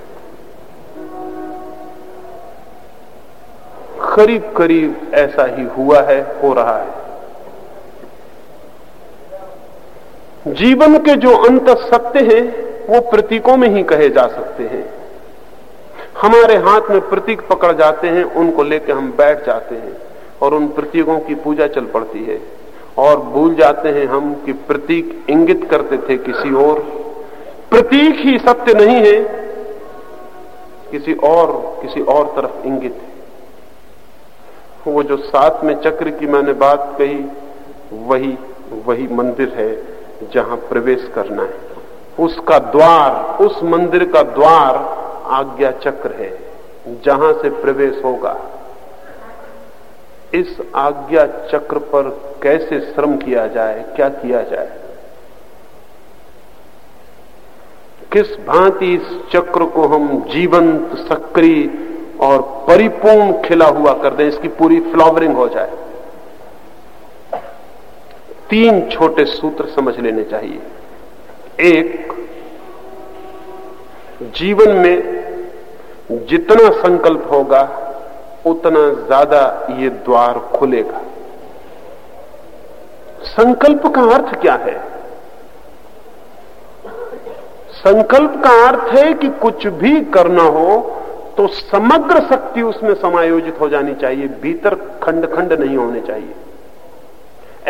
[4.14, 7.06] करीब करीब ऐसा ही हुआ है, हो रहा है।
[10.46, 14.94] जीवन के जो अंत सत्य हैं, वो प्रतीकों में ही कहे जा सकते हैं।
[16.22, 19.96] हमारे हाथ में प्रतीक पकड़ जाते हैं, उनको लेकर हम बैठ जाते हैं,
[20.42, 22.55] और उन प्रतीकों की पूजा चल पड़ती है।
[22.98, 26.78] और भूल जाते हैं हम कि प्रतीक इंगित करते थे किसी और।
[27.70, 29.20] प्रतीक ही सत्य नहीं है,
[30.90, 33.14] किसी और किसी और तरफ़ इंगित है।
[34.86, 37.24] वो जो साथ में चक्र की मैंने बात कही,
[38.06, 38.36] वही
[38.86, 39.70] वही मंदिर है
[40.34, 41.64] जहाँ प्रवेश करना है।
[42.18, 44.76] उसका द्वार, उस मंदिर का द्वार
[45.32, 46.30] आज्ञा चक्र है,
[47.04, 48.36] जहाँ से प्रवेश होगा।
[50.34, 52.08] इस आज्ञा चक्र पर
[52.42, 54.78] कैसे श्रम किया जाए, क्या किया जाए?
[58.12, 61.70] किस भांति इस चक्र को हम जीवंत, सक्रिय
[62.20, 65.72] और परिपूर्ण खिला हुआ कर दें, इसकी पूरी फ्लावरिंग हो जाए?
[68.50, 70.60] तीन छोटे सूत्र समझ लेने चाहिए।
[71.60, 72.12] एक,
[74.22, 75.16] जीवन में
[76.12, 77.85] जितना संकल्प होगा
[78.46, 79.40] उतना ज़्यादा
[79.78, 81.00] ये द्वार खुलेगा।
[83.26, 84.76] संकल्प का अर्थ क्या है?
[87.78, 90.78] संकल्प का अर्थ है कि कुछ भी करना हो
[91.36, 96.34] तो समग्र शक्ति उसमें समायोजित हो जानी चाहिए, भीतर खंड खंड नहीं होने चाहिए।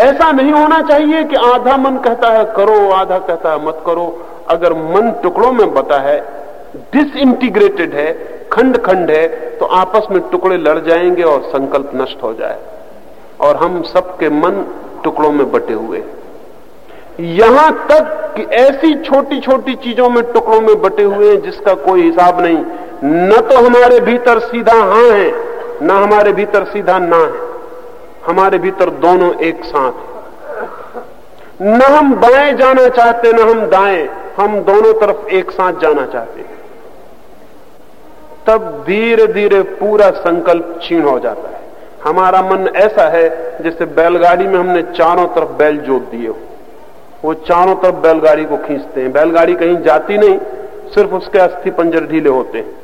[0.02, 4.06] ऐसा नहीं होना चाहिए कि आधा मन कहता है, करो, आधा कहता है, मत करो।
[4.50, 6.18] अगर मन टुकड़ों में बता है
[6.92, 8.12] डिसइंटीग्रेटेड है
[8.52, 12.58] खंड खंड है तो आपस में टुकड़े लड़ जाएँगे और संकल्प नष्ट हो जाए।
[13.40, 14.64] और हम सबके मन
[15.04, 16.02] टुकड़ों में बटे हुए।
[17.20, 22.02] यहाँ तक कि ऐसी छोटी छोटी चीज़ों में टुकड़ों में बटे हुए हैं, जिसका कोई
[22.02, 22.64] हिसाब नहीं।
[23.04, 25.30] न तो हमारे भीतर सीधा हाँ है,
[25.82, 27.46] न हमारे भीतर सीधा ना है।
[28.26, 30.16] हमारे भीतर दोनों एक साथ है।
[31.62, 36.40] न हम बाएँ जाना चाहते, न हम दाएँ। हम दोनों तरफ़ एक साथ जाना चाहते
[36.40, 36.55] हैं।
[38.46, 41.64] तब धीरे धीरे पूरा संकल्प छीण हो जाता है।
[42.04, 43.28] हमारा मन ऐसा है
[43.62, 46.36] जैसे बैलगाड़ी में हमने चारों तरफ़ बैल जोत दिए हो।
[47.24, 50.38] वो चारों तरफ़ बैलगाड़ी को खींचते हैं। बैलगाड़ी कहीं जाती नहीं,
[50.94, 52.74] सिर्फ़ उसके अस्थि पंजर ढीले होते हैं।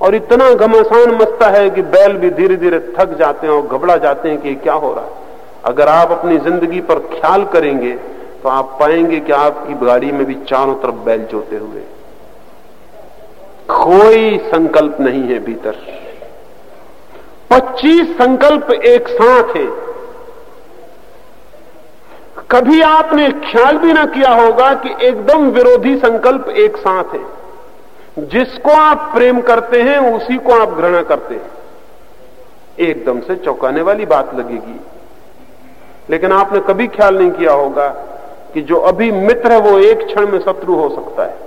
[0.00, 3.96] और इतना घमासान मचता है कि बैल भी धीरे धीरे थक जाते हैं और घबरा
[3.96, 5.24] जाते हैं कि क्या हो रहा है।
[5.64, 7.92] अगर आप अपनी ज़िंदगी पर ख्याल करेंगे
[8.42, 11.82] तो आप पाएँगे कि आपकी गाड़ी में भी चारों तरफ़ बैल जोते हुए
[13.86, 15.76] कोई संकल्प नहीं है भीतर।
[17.50, 19.86] 25 संकल्प एक साथ है।
[22.50, 27.24] कभी आपने ख्याल भी ना किया होगा कि एकदम विरोधी संकल्प एक साथ है।
[28.18, 31.50] जिसको आप प्रेम करते हैं, उसी को आप घृणा करते हैं।
[32.80, 34.80] एकदम से चौंकाने वाली बात लगेगी।
[36.10, 37.88] लेकिन आपने कभी ख्याल नहीं किया होगा
[38.54, 41.45] कि जो अभी मित्र है, वो एक क्षण में शत्रु हो सकता है।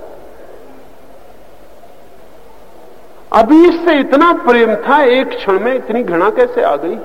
[3.32, 6.96] अभी इससे इतना प्रेम था, एक क्षण में इतनी घृणा कैसे आ गई?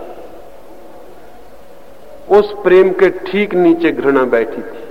[2.37, 4.83] उस प्रेम के ठीक नीचे घृणा बैठी थी।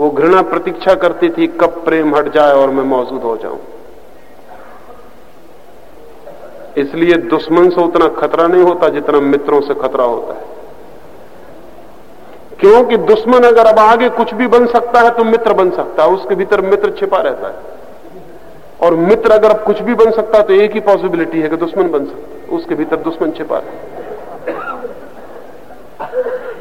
[0.00, 3.60] वो घृणा प्रतीक्षा करती थी, कब प्रेम हट जाए और मैं मौजूद हो जाऊँ।
[6.76, 10.44] इसलिए दुश्मन से उतना खतरा नहीं होता जितना मित्रों से खतरा होता है।
[12.60, 16.08] क्योंकि दुश्मन अगर अब आगे कुछ भी बन सकता है तो मित्र बन सकता है,
[16.08, 17.71] उसके भीतर मित्र छिपा रहता है।
[18.82, 22.04] और मित्र अगर कुछ भी बन सकता तो एक ही पॉसिबिलिटी है कि दुश्मन बन
[22.04, 23.80] सकता उसके भीतर दुश्मन छिपा रहता है।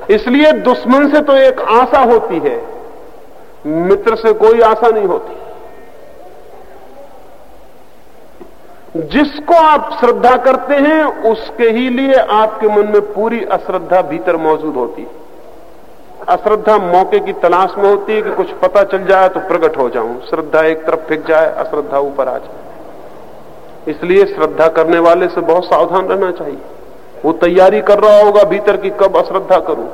[0.10, 2.58] इसलिए दुश्मन से तो एक आशा होती है,
[3.66, 5.34] मित्र से कोई आशा नहीं होती।
[9.10, 14.76] जिसको आप श्रद्धा करते हैं, उसके ही लिए आपके मन में पूरी अश्रद्धा भीतर मौजूद
[14.76, 15.21] होती है।
[16.30, 19.90] अश्रद्धा मौके की तलाश में होती है कि कुछ पता चल जाए तो प्रकट हो
[19.90, 22.60] जाऊँ। श्रद्धा एक तरफ़ फिक जाए, अश्रद्धा ऊपर आ जाए।
[23.88, 26.58] इसलिए श्रद्धा करने वाले से बहुत सावधान रहना चाहिए।
[27.26, 29.90] वो तैयारी कर रहा होगा, भीतर की कब अश्रद्धा करूँ।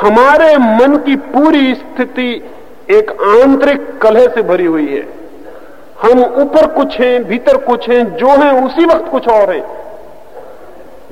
[0.00, 2.50] हमारे मन की पूरी स्थिति
[2.90, 5.20] एक आंतरिक कलह से भरी हुई है।
[6.02, 9.79] हम ऊपर कुछ हैं, भीतर कुछ हैं, जो हैं, उसी वक्त कुछ और है।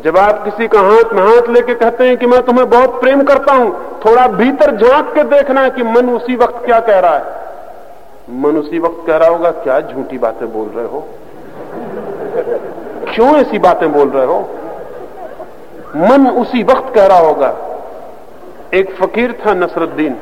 [0.05, 3.23] जब आप किसी का हाथ में हाथ लेके कहते हैं कि मैं तुम्हें बहुत प्रेम
[3.23, 3.71] करता हूँ,
[4.05, 8.57] थोड़ा भीतर झाँक के देखना है कि मन उसी वक्त क्या कह रहा है। मन
[8.57, 11.07] उसी वक्त कह रहा होगा, क्या झूठी बातें बोल रहे हो?
[13.09, 14.39] क्यों ऐसी बातें बोल रहे हो?
[15.97, 17.55] मन उसी वक्त कह रहा होगा,
[18.75, 20.17] एक फकीर था नसरुद्दीन।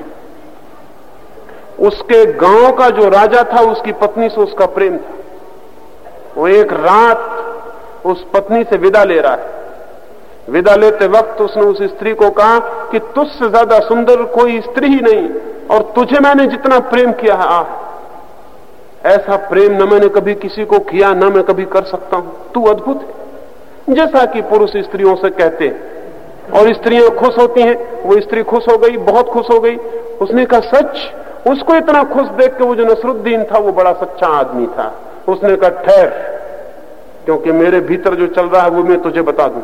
[1.81, 5.15] उसके गाँव का जो राजा था, उसकी पत्नी से उसका प्रेम था।
[6.37, 9.55] वो एक रात उस पत्नी से विदा ले रहा है।
[10.49, 15.01] विदा लेते वक्त उसने उस स्त्री को कहा कि तुझसे ज़्यादा सुंदर कोई स्त्री ही
[15.01, 15.29] नहीं,
[15.71, 17.65] और तुझे मैंने जितना प्रेम किया है, आ।
[19.05, 22.65] ऐसा प्रेम न मैंने कभी किसी को किया, न मैं कभी कर सकता हूँ। तू
[22.65, 28.21] अद्भुत है। जैसा कि पुरुष स्त्रियों से कहते हैं, और स्त्रियाँ खुश होती हैं, वो
[28.21, 29.77] स्त्री खुश हो गई, बहुत खुश हो गई।
[30.21, 30.99] उसने कहा, सच?
[31.49, 34.95] उसको इतना खुश देख के वो जो नसरुद्दीन था, वो बड़ा सच्चा आदमी था।
[35.29, 36.07] उसने कहा, ठहर,
[37.25, 39.63] क्योंकि मेरे भीतर जो चल रहा है, वो मैं तुझे बता दूँ।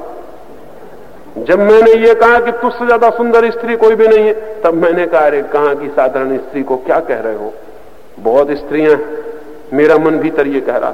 [1.38, 5.06] जब मैंने ये कहा कि तुझसे ज़्यादा सुंदर स्त्री कोई भी नहीं है, तब मैंने
[5.06, 7.52] कहा, अरे, कहा कि साधारण स्त्री को क्या कह रहे हो?
[8.18, 8.98] बहुत स्त्रियाँ
[9.72, 10.92] मेरा मन भीतर ये कह रहा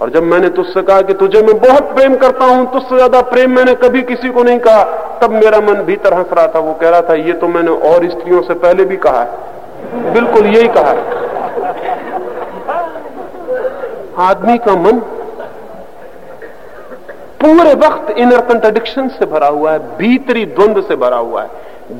[0.00, 3.50] और जब मैंने तुझसे कहा कि तुझे मैं बहुत प्रेम करता हूँ, तुझसे ज़्यादा प्रेम
[3.50, 4.82] मैंने कभी किसी को नहीं कहा,
[5.22, 8.08] तब मेरा मन भीतर हंस रहा था। वो कह रहा था, ये तो मैंने और
[8.10, 11.22] स्त्रियों से पहले भी कहा है। बिल्कुल यही कहा है।
[14.20, 15.00] आदमी का मन
[17.44, 21.50] पूरे वक्त इनर कंट्रडिक्शन से भरा हुआ है, भीतरी द्वंद से भरा हुआ है।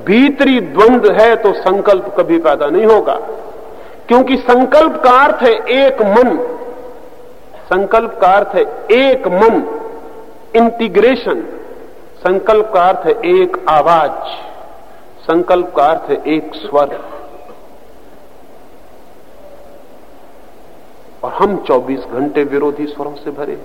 [0.05, 3.15] भीतरी द्वंद है तो संकल्प कभी पैदा नहीं होगा।
[4.09, 6.59] क्योंकि संकल्प का अर्थ है एक मन।
[7.65, 9.81] संकल्प का अर्थ है एक मन।
[10.55, 11.61] इंटीग्रेशन
[12.19, 14.29] संकल्प का अर्थ है एक आवाज़।
[15.23, 17.01] संकल्प का अर्थ है एक स्वर।
[21.25, 23.61] और हम 24 घंटे विरोधी स्वरों से भरे।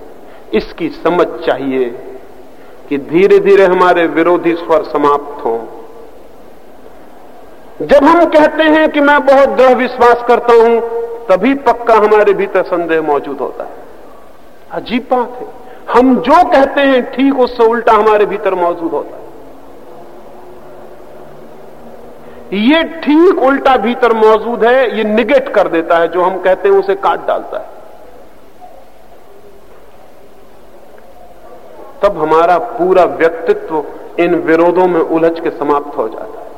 [0.54, 1.88] इसकी समझ चाहिए
[2.88, 5.58] कि धीरे धीरे हमारे विरोधी स्वर समाप्त हों।
[7.86, 10.80] जब हम कहते हैं कि मैं बहुत दृढ़ विश्वास करता हूँ,
[11.26, 13.70] तभी पक्का हमारे भीतर संदेह मौजूद होता है।
[14.72, 15.46] अजीब बात है।
[15.94, 19.20] हम जो कहते हैं, ठीक उससे उल्टा हमारे भीतर मौजूद होता है।
[22.52, 26.76] ये ठीक उल्टा भीतर मौजूद है, ये निगेट कर देता है, जो हम कहते हैं
[26.76, 27.79] उसे काट डालता है।
[32.02, 33.84] तब हमारा पूरा व्यक्तित्व
[34.18, 36.48] इन विरोधों में उलझ के समाप्त हो जाता है।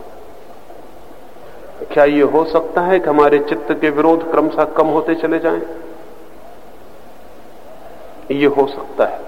[1.93, 5.63] क्या यह हो सकता है कि हमारे चित्त के विरोध क्रमशः कम होते चले जाएँ?
[8.31, 9.21] ये हो सकता है।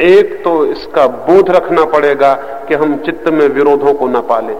[0.00, 2.34] एक तो इसका बोध रखना पड़ेगा
[2.68, 4.56] कि हम चित्त में विरोधों को ना पालें।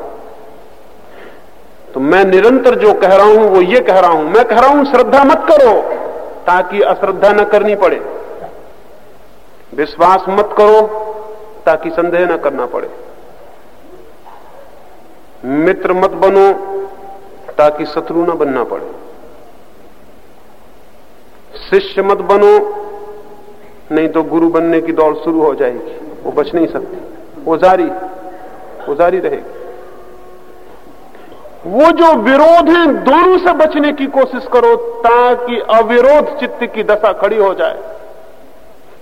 [1.94, 4.70] तो मैं निरंतर जो कह रहा हूँ, वो ये कह रहा हूँ, मैं कह रहा
[4.70, 5.80] हूँ, श्रद्धा मत करो
[6.46, 8.00] ताकि अश्रद्धा न करनी पड़े।
[9.74, 10.80] विश्वास मत करो
[11.66, 12.90] ताकि संदेह न करना पड़े।
[15.44, 16.52] मित्र मत बनो
[17.52, 18.90] ताकि शत्रु न बनना पड़े।
[21.70, 22.58] शिष्य मत बनो,
[23.92, 26.96] नहीं तो गुरु बनने की दौड़ शुरू हो जाएगी। वो बच नहीं सकती।
[27.44, 27.84] वो जारी
[28.88, 29.60] वो जारी रहेगी।
[31.66, 37.12] वो जो विरोध है, दोनों से बचने की कोशिश करो ताकि अविरोध चित्त की दशा
[37.12, 37.91] खड़ी हो जाए।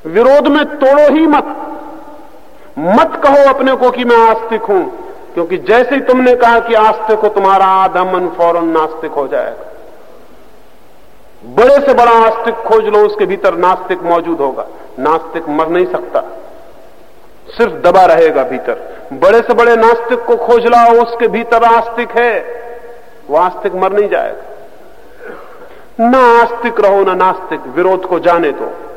[0.06, 1.56] विरोध में तोड़ो ही मत।
[2.78, 7.18] मत कहो अपने को कि मैं आस्तिक हूँ, क्योंकि जैसे ही तुमने कहा कि आस्तिक
[7.18, 9.64] हो, तुम्हारा आधा मन फ़ौरन नास्तिक हो जाएगा।
[11.44, 14.66] बड़े से बड़ा आस्तिक खोज लो, उसके भीतर नास्तिक मौजूद होगा।
[14.98, 16.24] नास्तिक मर नहीं सकता।
[17.56, 22.60] सिर्फ़ दबा रहेगा भीतर। बड़े से बड़े नास्तिक को खोज लाओ, उसके भीतर आस्तिक है।
[23.30, 28.89] वो आस्तिक मर नहीं जाएगा। ना आस्तिक रहो, ना नास्तिक। विरोध को जाने दो।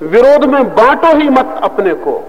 [0.00, 2.20] विरोध में बांटो ही मत अपने को।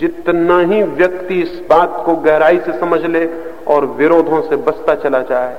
[0.00, 3.24] जितना ही व्यक्ति इस बात को गहराई से समझ ले
[3.64, 5.56] और विरोधों से बचता चला जाए,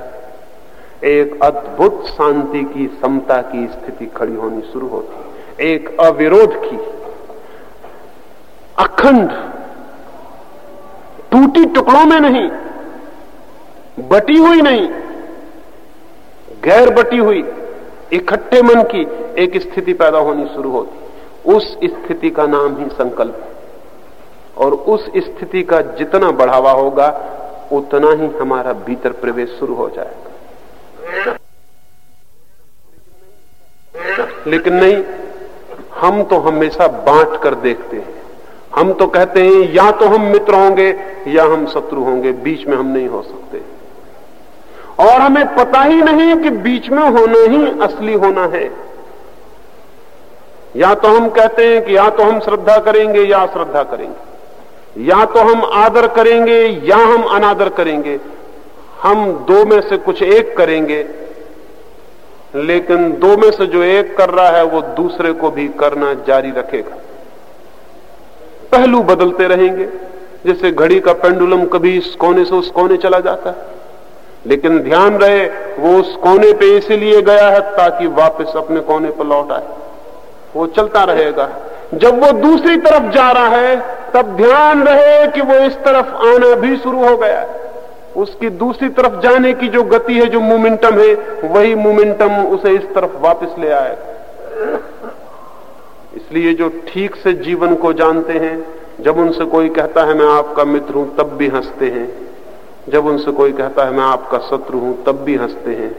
[1.04, 6.78] एक अद्भुत शांति की, समता की स्थिति खड़ी होनी शुरू होती। एक अविरोध की,
[8.78, 9.30] अखंड,
[11.32, 12.50] टूटी टुकड़ों में नहीं,
[14.10, 14.90] बटी हुई नहीं,
[16.64, 17.42] गैर बटी हुई
[18.14, 19.02] इकट्ठे मन की
[19.44, 21.00] एक स्थिति पैदा होनी शुरू होती।
[21.54, 23.50] उस स्थिति का नाम ही संकल्प है।
[24.66, 27.36] और उस स्थिति का जितना बढ़ावा होगा,
[27.72, 30.26] उतना ही हमारा भीतर प्रवेश शुरू हो जाएगा।
[34.48, 35.04] लेकिन नहीं,
[35.96, 38.22] हम तो हमेशा बांट कर देखते हैं।
[38.76, 42.78] हम तो कहते हैं, या तो हम मित्र होंगे, या हम शत्रु होंगे, बीच में
[42.78, 43.79] हम नहीं हो सकते।
[45.00, 48.72] और हमें पता ही नहीं कि बीच में होना ही असली होना है।
[50.76, 54.30] या तो हम कहते हैं कि या तो हम श्रद्धा करेंगे या अश्रद्धा करेंगे।
[55.04, 58.20] या तो हम आदर करेंगे या हम अनादर करेंगे।
[59.04, 61.08] हम दो में से कुछ एक करेंगे।
[62.56, 66.52] लेकिन दो में से जो एक कर रहा है, वो दूसरे को भी करना जारी
[66.52, 66.98] रखेगा।
[68.72, 69.86] पहलू बदलते रहेंगे।
[70.46, 73.79] जैसे घड़ी का पेंडुलम कभी इस कोने से उस कोने चला जाता है।
[74.48, 75.46] लेकिन ध्यान रहे,
[75.80, 79.64] वो उस कोने पे इसलिए गया है ताकि वापस अपने कोने पर लौट आए।
[80.56, 81.50] वो चलता रहेगा।
[81.94, 83.80] जब वो दूसरी तरफ़ जा रहा है,
[84.14, 87.70] तब ध्यान रहे कि वो इस तरफ़ आना भी शुरू हो गया है।
[88.16, 91.14] उसकी दूसरी तरफ़ जाने की जो गति है, जो मोमेंटम है,
[91.44, 94.16] वही मोमेंटम उसे इस तरफ़ वापस ले आएगा
[96.16, 98.66] इसलिए जो ठीक से जीवन को जानते हैं,
[99.02, 102.29] जब उनसे कोई कहता है, मैं आपका मित्र हूँ, तब भी हँसते हैं।
[102.90, 105.96] जब उनसे कोई कहता है, मैं आपका शत्रु हूँ, तब भी हँसते हैं।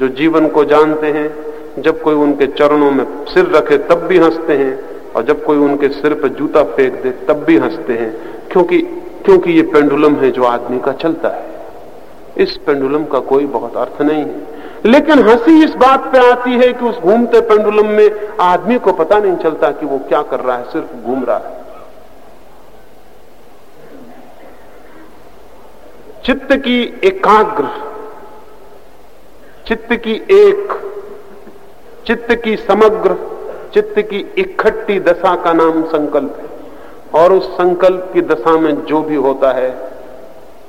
[0.00, 1.36] जो जीवन को जानते हैं,
[1.82, 5.88] जब कोई उनके चरणों में सिर रखे, तब भी हँसते हैं। और जब कोई उनके
[5.88, 8.78] सिर पर जूता फेंक दे, तब भी हँसते हैं। क्योंकि
[9.24, 11.44] क्योंकि ये पेंडुलम है जो आदमी का चलता है।
[12.38, 14.46] इस पेंडुलम का कोई बहुत अर्थ नहीं है।
[14.86, 18.10] लेकिन हँसी इस बात पे आती है कि उस घूमते पेंडुलम में
[18.40, 21.61] आदमी को पता नहीं चलता कि वो क्या कर रहा है, सिर्फ़ घूम रहा है।
[26.24, 27.68] चित्त की एकाग्र,
[29.66, 30.72] चित्त की एक,
[32.06, 33.16] चित्त की समग्र,
[33.74, 36.52] चित्त की इकट्ठी दशा का नाम संकल्प है।
[37.22, 39.90] और उस संकल्प की दशा में जो भी होता है,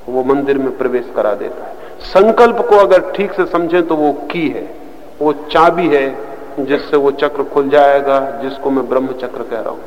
[0.08, 4.12] वो मंदिर में प्रवेश करा देता है। संकल्प को अगर ठीक से समझें तो वो
[4.12, 4.76] की है,
[5.22, 6.18] वो चाबी है,
[6.60, 9.80] जिससे वो चक्र खुल जाएगा, जिसको मैं ब्रह्म चक्र कह रहा हूँ।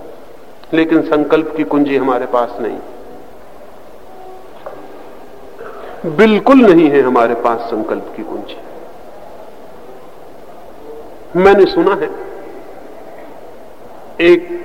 [0.73, 2.77] लेकिन संकल्प की कुंजी हमारे पास नहीं।
[6.05, 8.57] बिल्कुल नहीं है हमारे पास संकल्प की कुंजी।
[11.35, 12.09] मैंने सुना है,
[14.21, 14.55] एक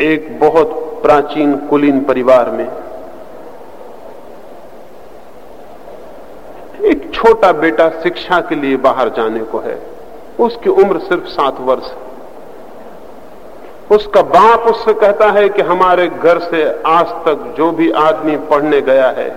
[0.00, 0.70] एक बहुत
[1.02, 2.64] प्राचीन कुलीन परिवार में
[6.84, 9.78] एक छोटा बेटा शिक्षा के लिए बाहर जाने को है।
[10.40, 12.11] उसकी उम्र सिर्फ़ सात वर्ष है।
[13.92, 18.80] उसका बाप उससे कहता है कि हमारे घर से आज तक जो भी आदमी पढ़ने
[18.82, 19.30] गया है,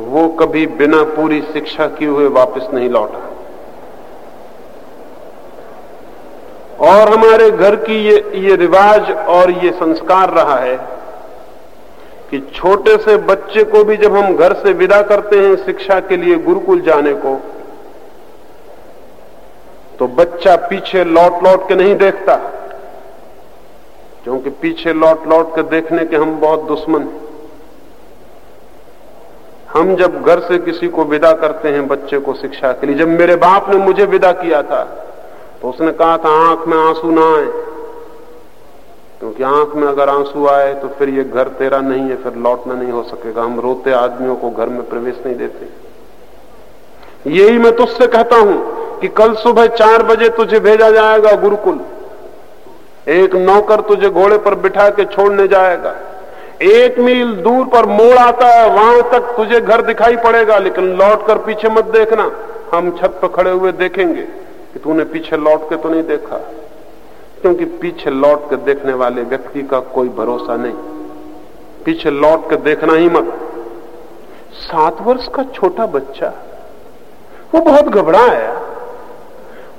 [0.00, 3.22] वो कभी बिना पूरी शिक्षा किए हुए वापस नहीं लौटा।
[6.84, 10.76] और हमारे घर की ये ये रिवाज और ये संस्कार रहा है
[12.30, 16.16] कि छोटे से बच्चे को भी जब हम घर से विदा करते हैं शिक्षा के
[16.16, 17.34] लिए गुरुकुल जाने को
[19.98, 22.34] तो बच्चा पीछे लौट लौट के नहीं देखता।
[24.24, 27.22] क्योंकि पीछे लौट लौट के देखने के हम बहुत दुश्मन हैं।
[29.70, 33.08] हम जब घर से किसी को विदा करते हैं बच्चे को शिक्षा के लिए, जब
[33.10, 34.82] मेरे बाप ने मुझे विदा किया था
[35.62, 37.46] तो उसने कहा था, आँख में आँसू ना आए।
[39.18, 42.74] क्योंकि आँख में अगर आँसू आए तो फिर ये घर तेरा नहीं है, फिर लौटना
[42.74, 45.68] नहीं हो सकेगा। हम रोते आदमियों को घर में प्रवेश नहीं देते।
[47.26, 51.80] यही मैं तुझसे कहता हूँ कि कल सुबह चार बजे तुझे भेजा जाएगा गुरुकुल।
[53.12, 55.94] एक नौकर तुझे घोड़े पर बिठा के छोड़ने जाएगा।
[56.62, 61.26] एक मील दूर पर मोड़ आता है, वहाँ तक तुझे घर दिखाई पड़ेगा, लेकिन लौट
[61.26, 62.30] कर पीछे मत देखना।
[62.72, 66.36] हम छत पर खड़े हुए देखेंगे कि तूने पीछे लौट के तो नहीं देखा,
[67.42, 70.72] क्योंकि पीछे लौट के देखने वाले व्यक्ति का कोई भरोसा नहीं।
[71.84, 73.32] पीछे लौट के देखना ही मत।
[74.60, 76.32] सात वर्ष का छोटा बच्चा
[77.54, 78.52] वो बहुत घबराया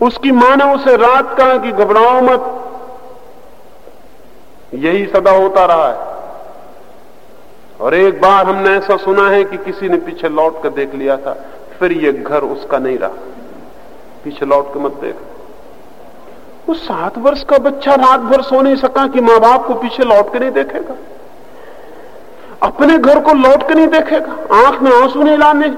[0.02, 2.52] उसकी माँ ने उसे रात कहा कि घबराओ मत।
[4.74, 5.98] यही सदा होता रहा है।
[7.82, 11.18] और एक बार हमने ऐसा सुना है कि किसी ने पीछे लौट कर देख लिया
[11.18, 11.34] था,
[11.80, 13.10] फिर ये घर उसका नहीं रहा।
[14.24, 15.16] पीछे लौट के मत देख।
[16.70, 20.04] वो सात वर्ष का बच्चा रात भर सो नहीं सका कि माँ बाप को पीछे
[20.04, 20.96] लौट के नहीं देखेगा।
[22.64, 25.70] अपने घर को लौट के नहीं देखेगा। आँख में आँसू नहीं लाने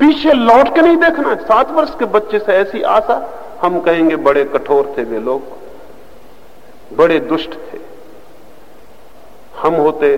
[0.00, 3.16] पीछे लौट के नहीं देखना। सात वर्ष के बच्चे से ऐसी आशा,
[3.62, 7.78] हम कहेंगे बड़े कठोर थे वे लोग। बड़े दुष्ट थे।
[9.58, 10.16] हम होते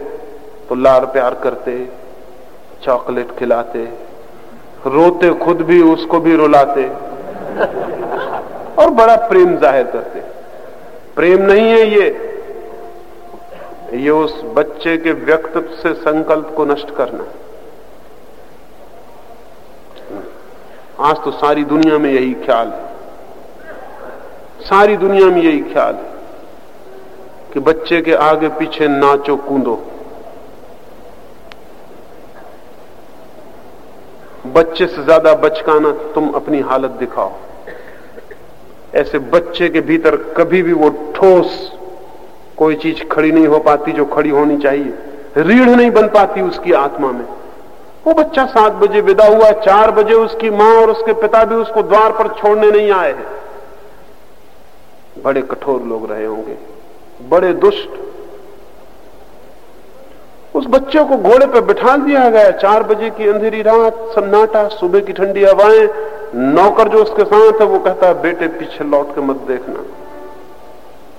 [0.68, 1.72] तो लार प्यार करते,
[2.82, 3.84] चॉकलेट खिलाते,
[4.86, 6.88] रोते खुद भी, उसको भी रुलाते।
[8.78, 10.20] और बड़ा प्रेम ज़ाहिर करते।
[11.16, 12.08] प्रेम नहीं है ये
[13.94, 17.24] ये उस बच्चे के व्यक्तित्व से संकल्प को नष्ट करना।
[21.00, 22.86] आज तो सारी दुनिया में यही ख्याल है।
[24.60, 26.06] सारी दुनिया में यही ख्याल है
[27.52, 29.74] कि बच्चे के आगे पीछे नाचो कूदो।
[34.54, 37.32] बच्चे से ज़्यादा बचकाना तुम अपनी हालत दिखाओ।
[38.96, 41.48] ऐसे बच्चे के भीतर कभी भी वो ठोस
[42.58, 44.92] कोई चीज़ खड़ी नहीं हो पाती जो खड़ी होनी चाहिए।
[45.38, 47.26] रीढ़ नहीं बन पाती उसकी आत्मा में।
[48.06, 51.82] वो बच्चा सात बजे विदा हुआ, चार बजे उसकी माँ और उसके पिता भी उसको
[51.82, 53.26] द्वार पर छोड़ने नहीं आए हैं।
[55.24, 56.56] बड़े कठोर लोग रहे होंगे,
[57.28, 57.98] बड़े दुष्ट।
[60.54, 65.00] उस बच्चे को घोड़े पर बिठा दिया गया, चार बजे की अंधेरी रात, सन्नाटा, सुबह
[65.00, 65.88] की ठंडी हवाएँ,
[66.34, 69.84] नौकर जो उसके साथ है, वो कहता है, बेटे, पीछे लौट के मत देखना।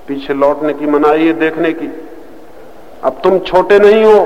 [0.07, 1.87] पीछे लौटने की मनाई है देखने की।
[3.03, 4.25] अब तुम छोटे नहीं हो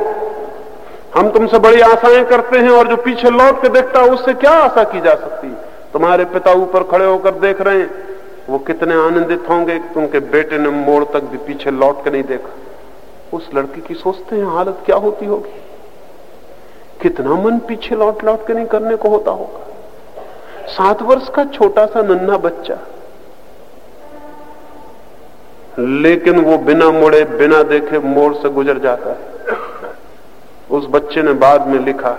[1.15, 4.51] हम तुमसे बड़ी आशाएँ करते हैं और जो पीछे लौट के देखता है, उससे क्या
[4.51, 5.47] आशा की जा सकती?
[5.93, 8.17] तुम्हारे पिता ऊपर खड़े होकर देख रहे हैं।
[8.49, 12.49] वो कितने आनंदित होंगे कि बेटे ने मोड़ तक भी पीछे लौट के नहीं देखा।
[13.37, 15.61] उस लड़की की सोचते हैं, हालत क्या होती होगी?
[17.01, 19.67] कितना मन पीछे लौट लौट के नहीं करने को होता होगा?
[20.67, 22.77] सात वर्ष का छोटा सा नन्हा बच्चा।
[25.79, 29.32] लेकिन वो बिना मुड़े, बिना देखे मोड़ से गुजर जाता है।
[30.73, 32.11] उस बच्चे ने बाद में लिखा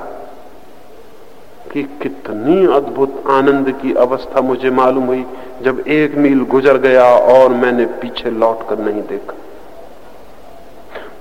[1.73, 5.25] कि कितनी अद्भुत आनंद की अवस्था मुझे मालूम हुई
[5.63, 9.35] जब एक मील गुजर गया और मैंने पीछे लौट कर नहीं देखा।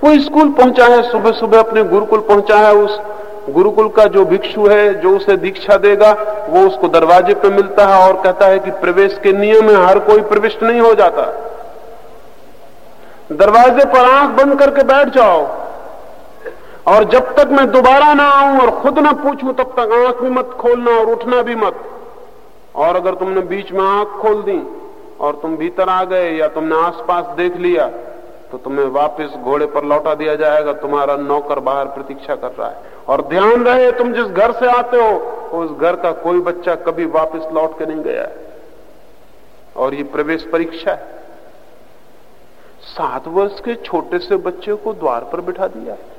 [0.04, 3.00] वो स्कूल पहुँचा है सुबह सुबह अपने गुरुकुल पहुँचा है उस
[3.50, 6.12] गुरुकुल का जो भिक्षु है, जो उसे दीक्षा देगा,
[6.48, 9.98] वो उसको दरवाजे पे मिलता है और कहता है कि प्रवेश के नियम है, हर
[9.98, 11.22] कोई प्रविष्ट नहीं हो जाता।
[13.32, 15.63] दरवाजे पर आँख बंद करके बैठ जाओ।
[16.86, 20.30] और जब तक मैं दोबारा ना आऊँ और खुद ना पूछूँ, तब तक आँख भी
[20.30, 21.84] मत खोलना और उठना भी मत।
[22.76, 24.58] और अगर तुमने बीच में आँख खोल दी
[25.20, 27.88] और तुम भीतर आ गए या तुमने आसपास देख लिया
[28.50, 32.92] तो तुम्हें वापस घोड़े पर लौटा दिया जाएगा। तुम्हारा नौकर बाहर प्रतीक्षा कर रहा है।
[33.08, 35.16] और ध्यान रहे, तुम जिस घर से आते हो,
[35.54, 38.28] उस घर का कोई बच्चा कभी वापस लौट के नहीं गया।
[39.76, 41.22] और ये प्रवेश परीक्षा है।
[42.84, 46.13] सात वर्ष के छोटे से बच्चे को द्वार पर बिठा दिया है।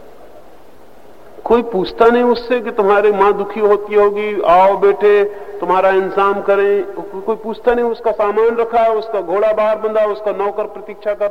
[1.46, 5.24] कोई पूछता नहीं उससे कि तुम्हारी माँ दुखी होती होगी, आओ बेटे,
[5.60, 6.84] तुम्हारा इंतज़ाम करें।
[7.22, 11.24] कोई पूछता नहीं, उसका सामान रखा है उसका घोड़ा बाहर बंधा, उसका नौकर प्रतीक्षा कर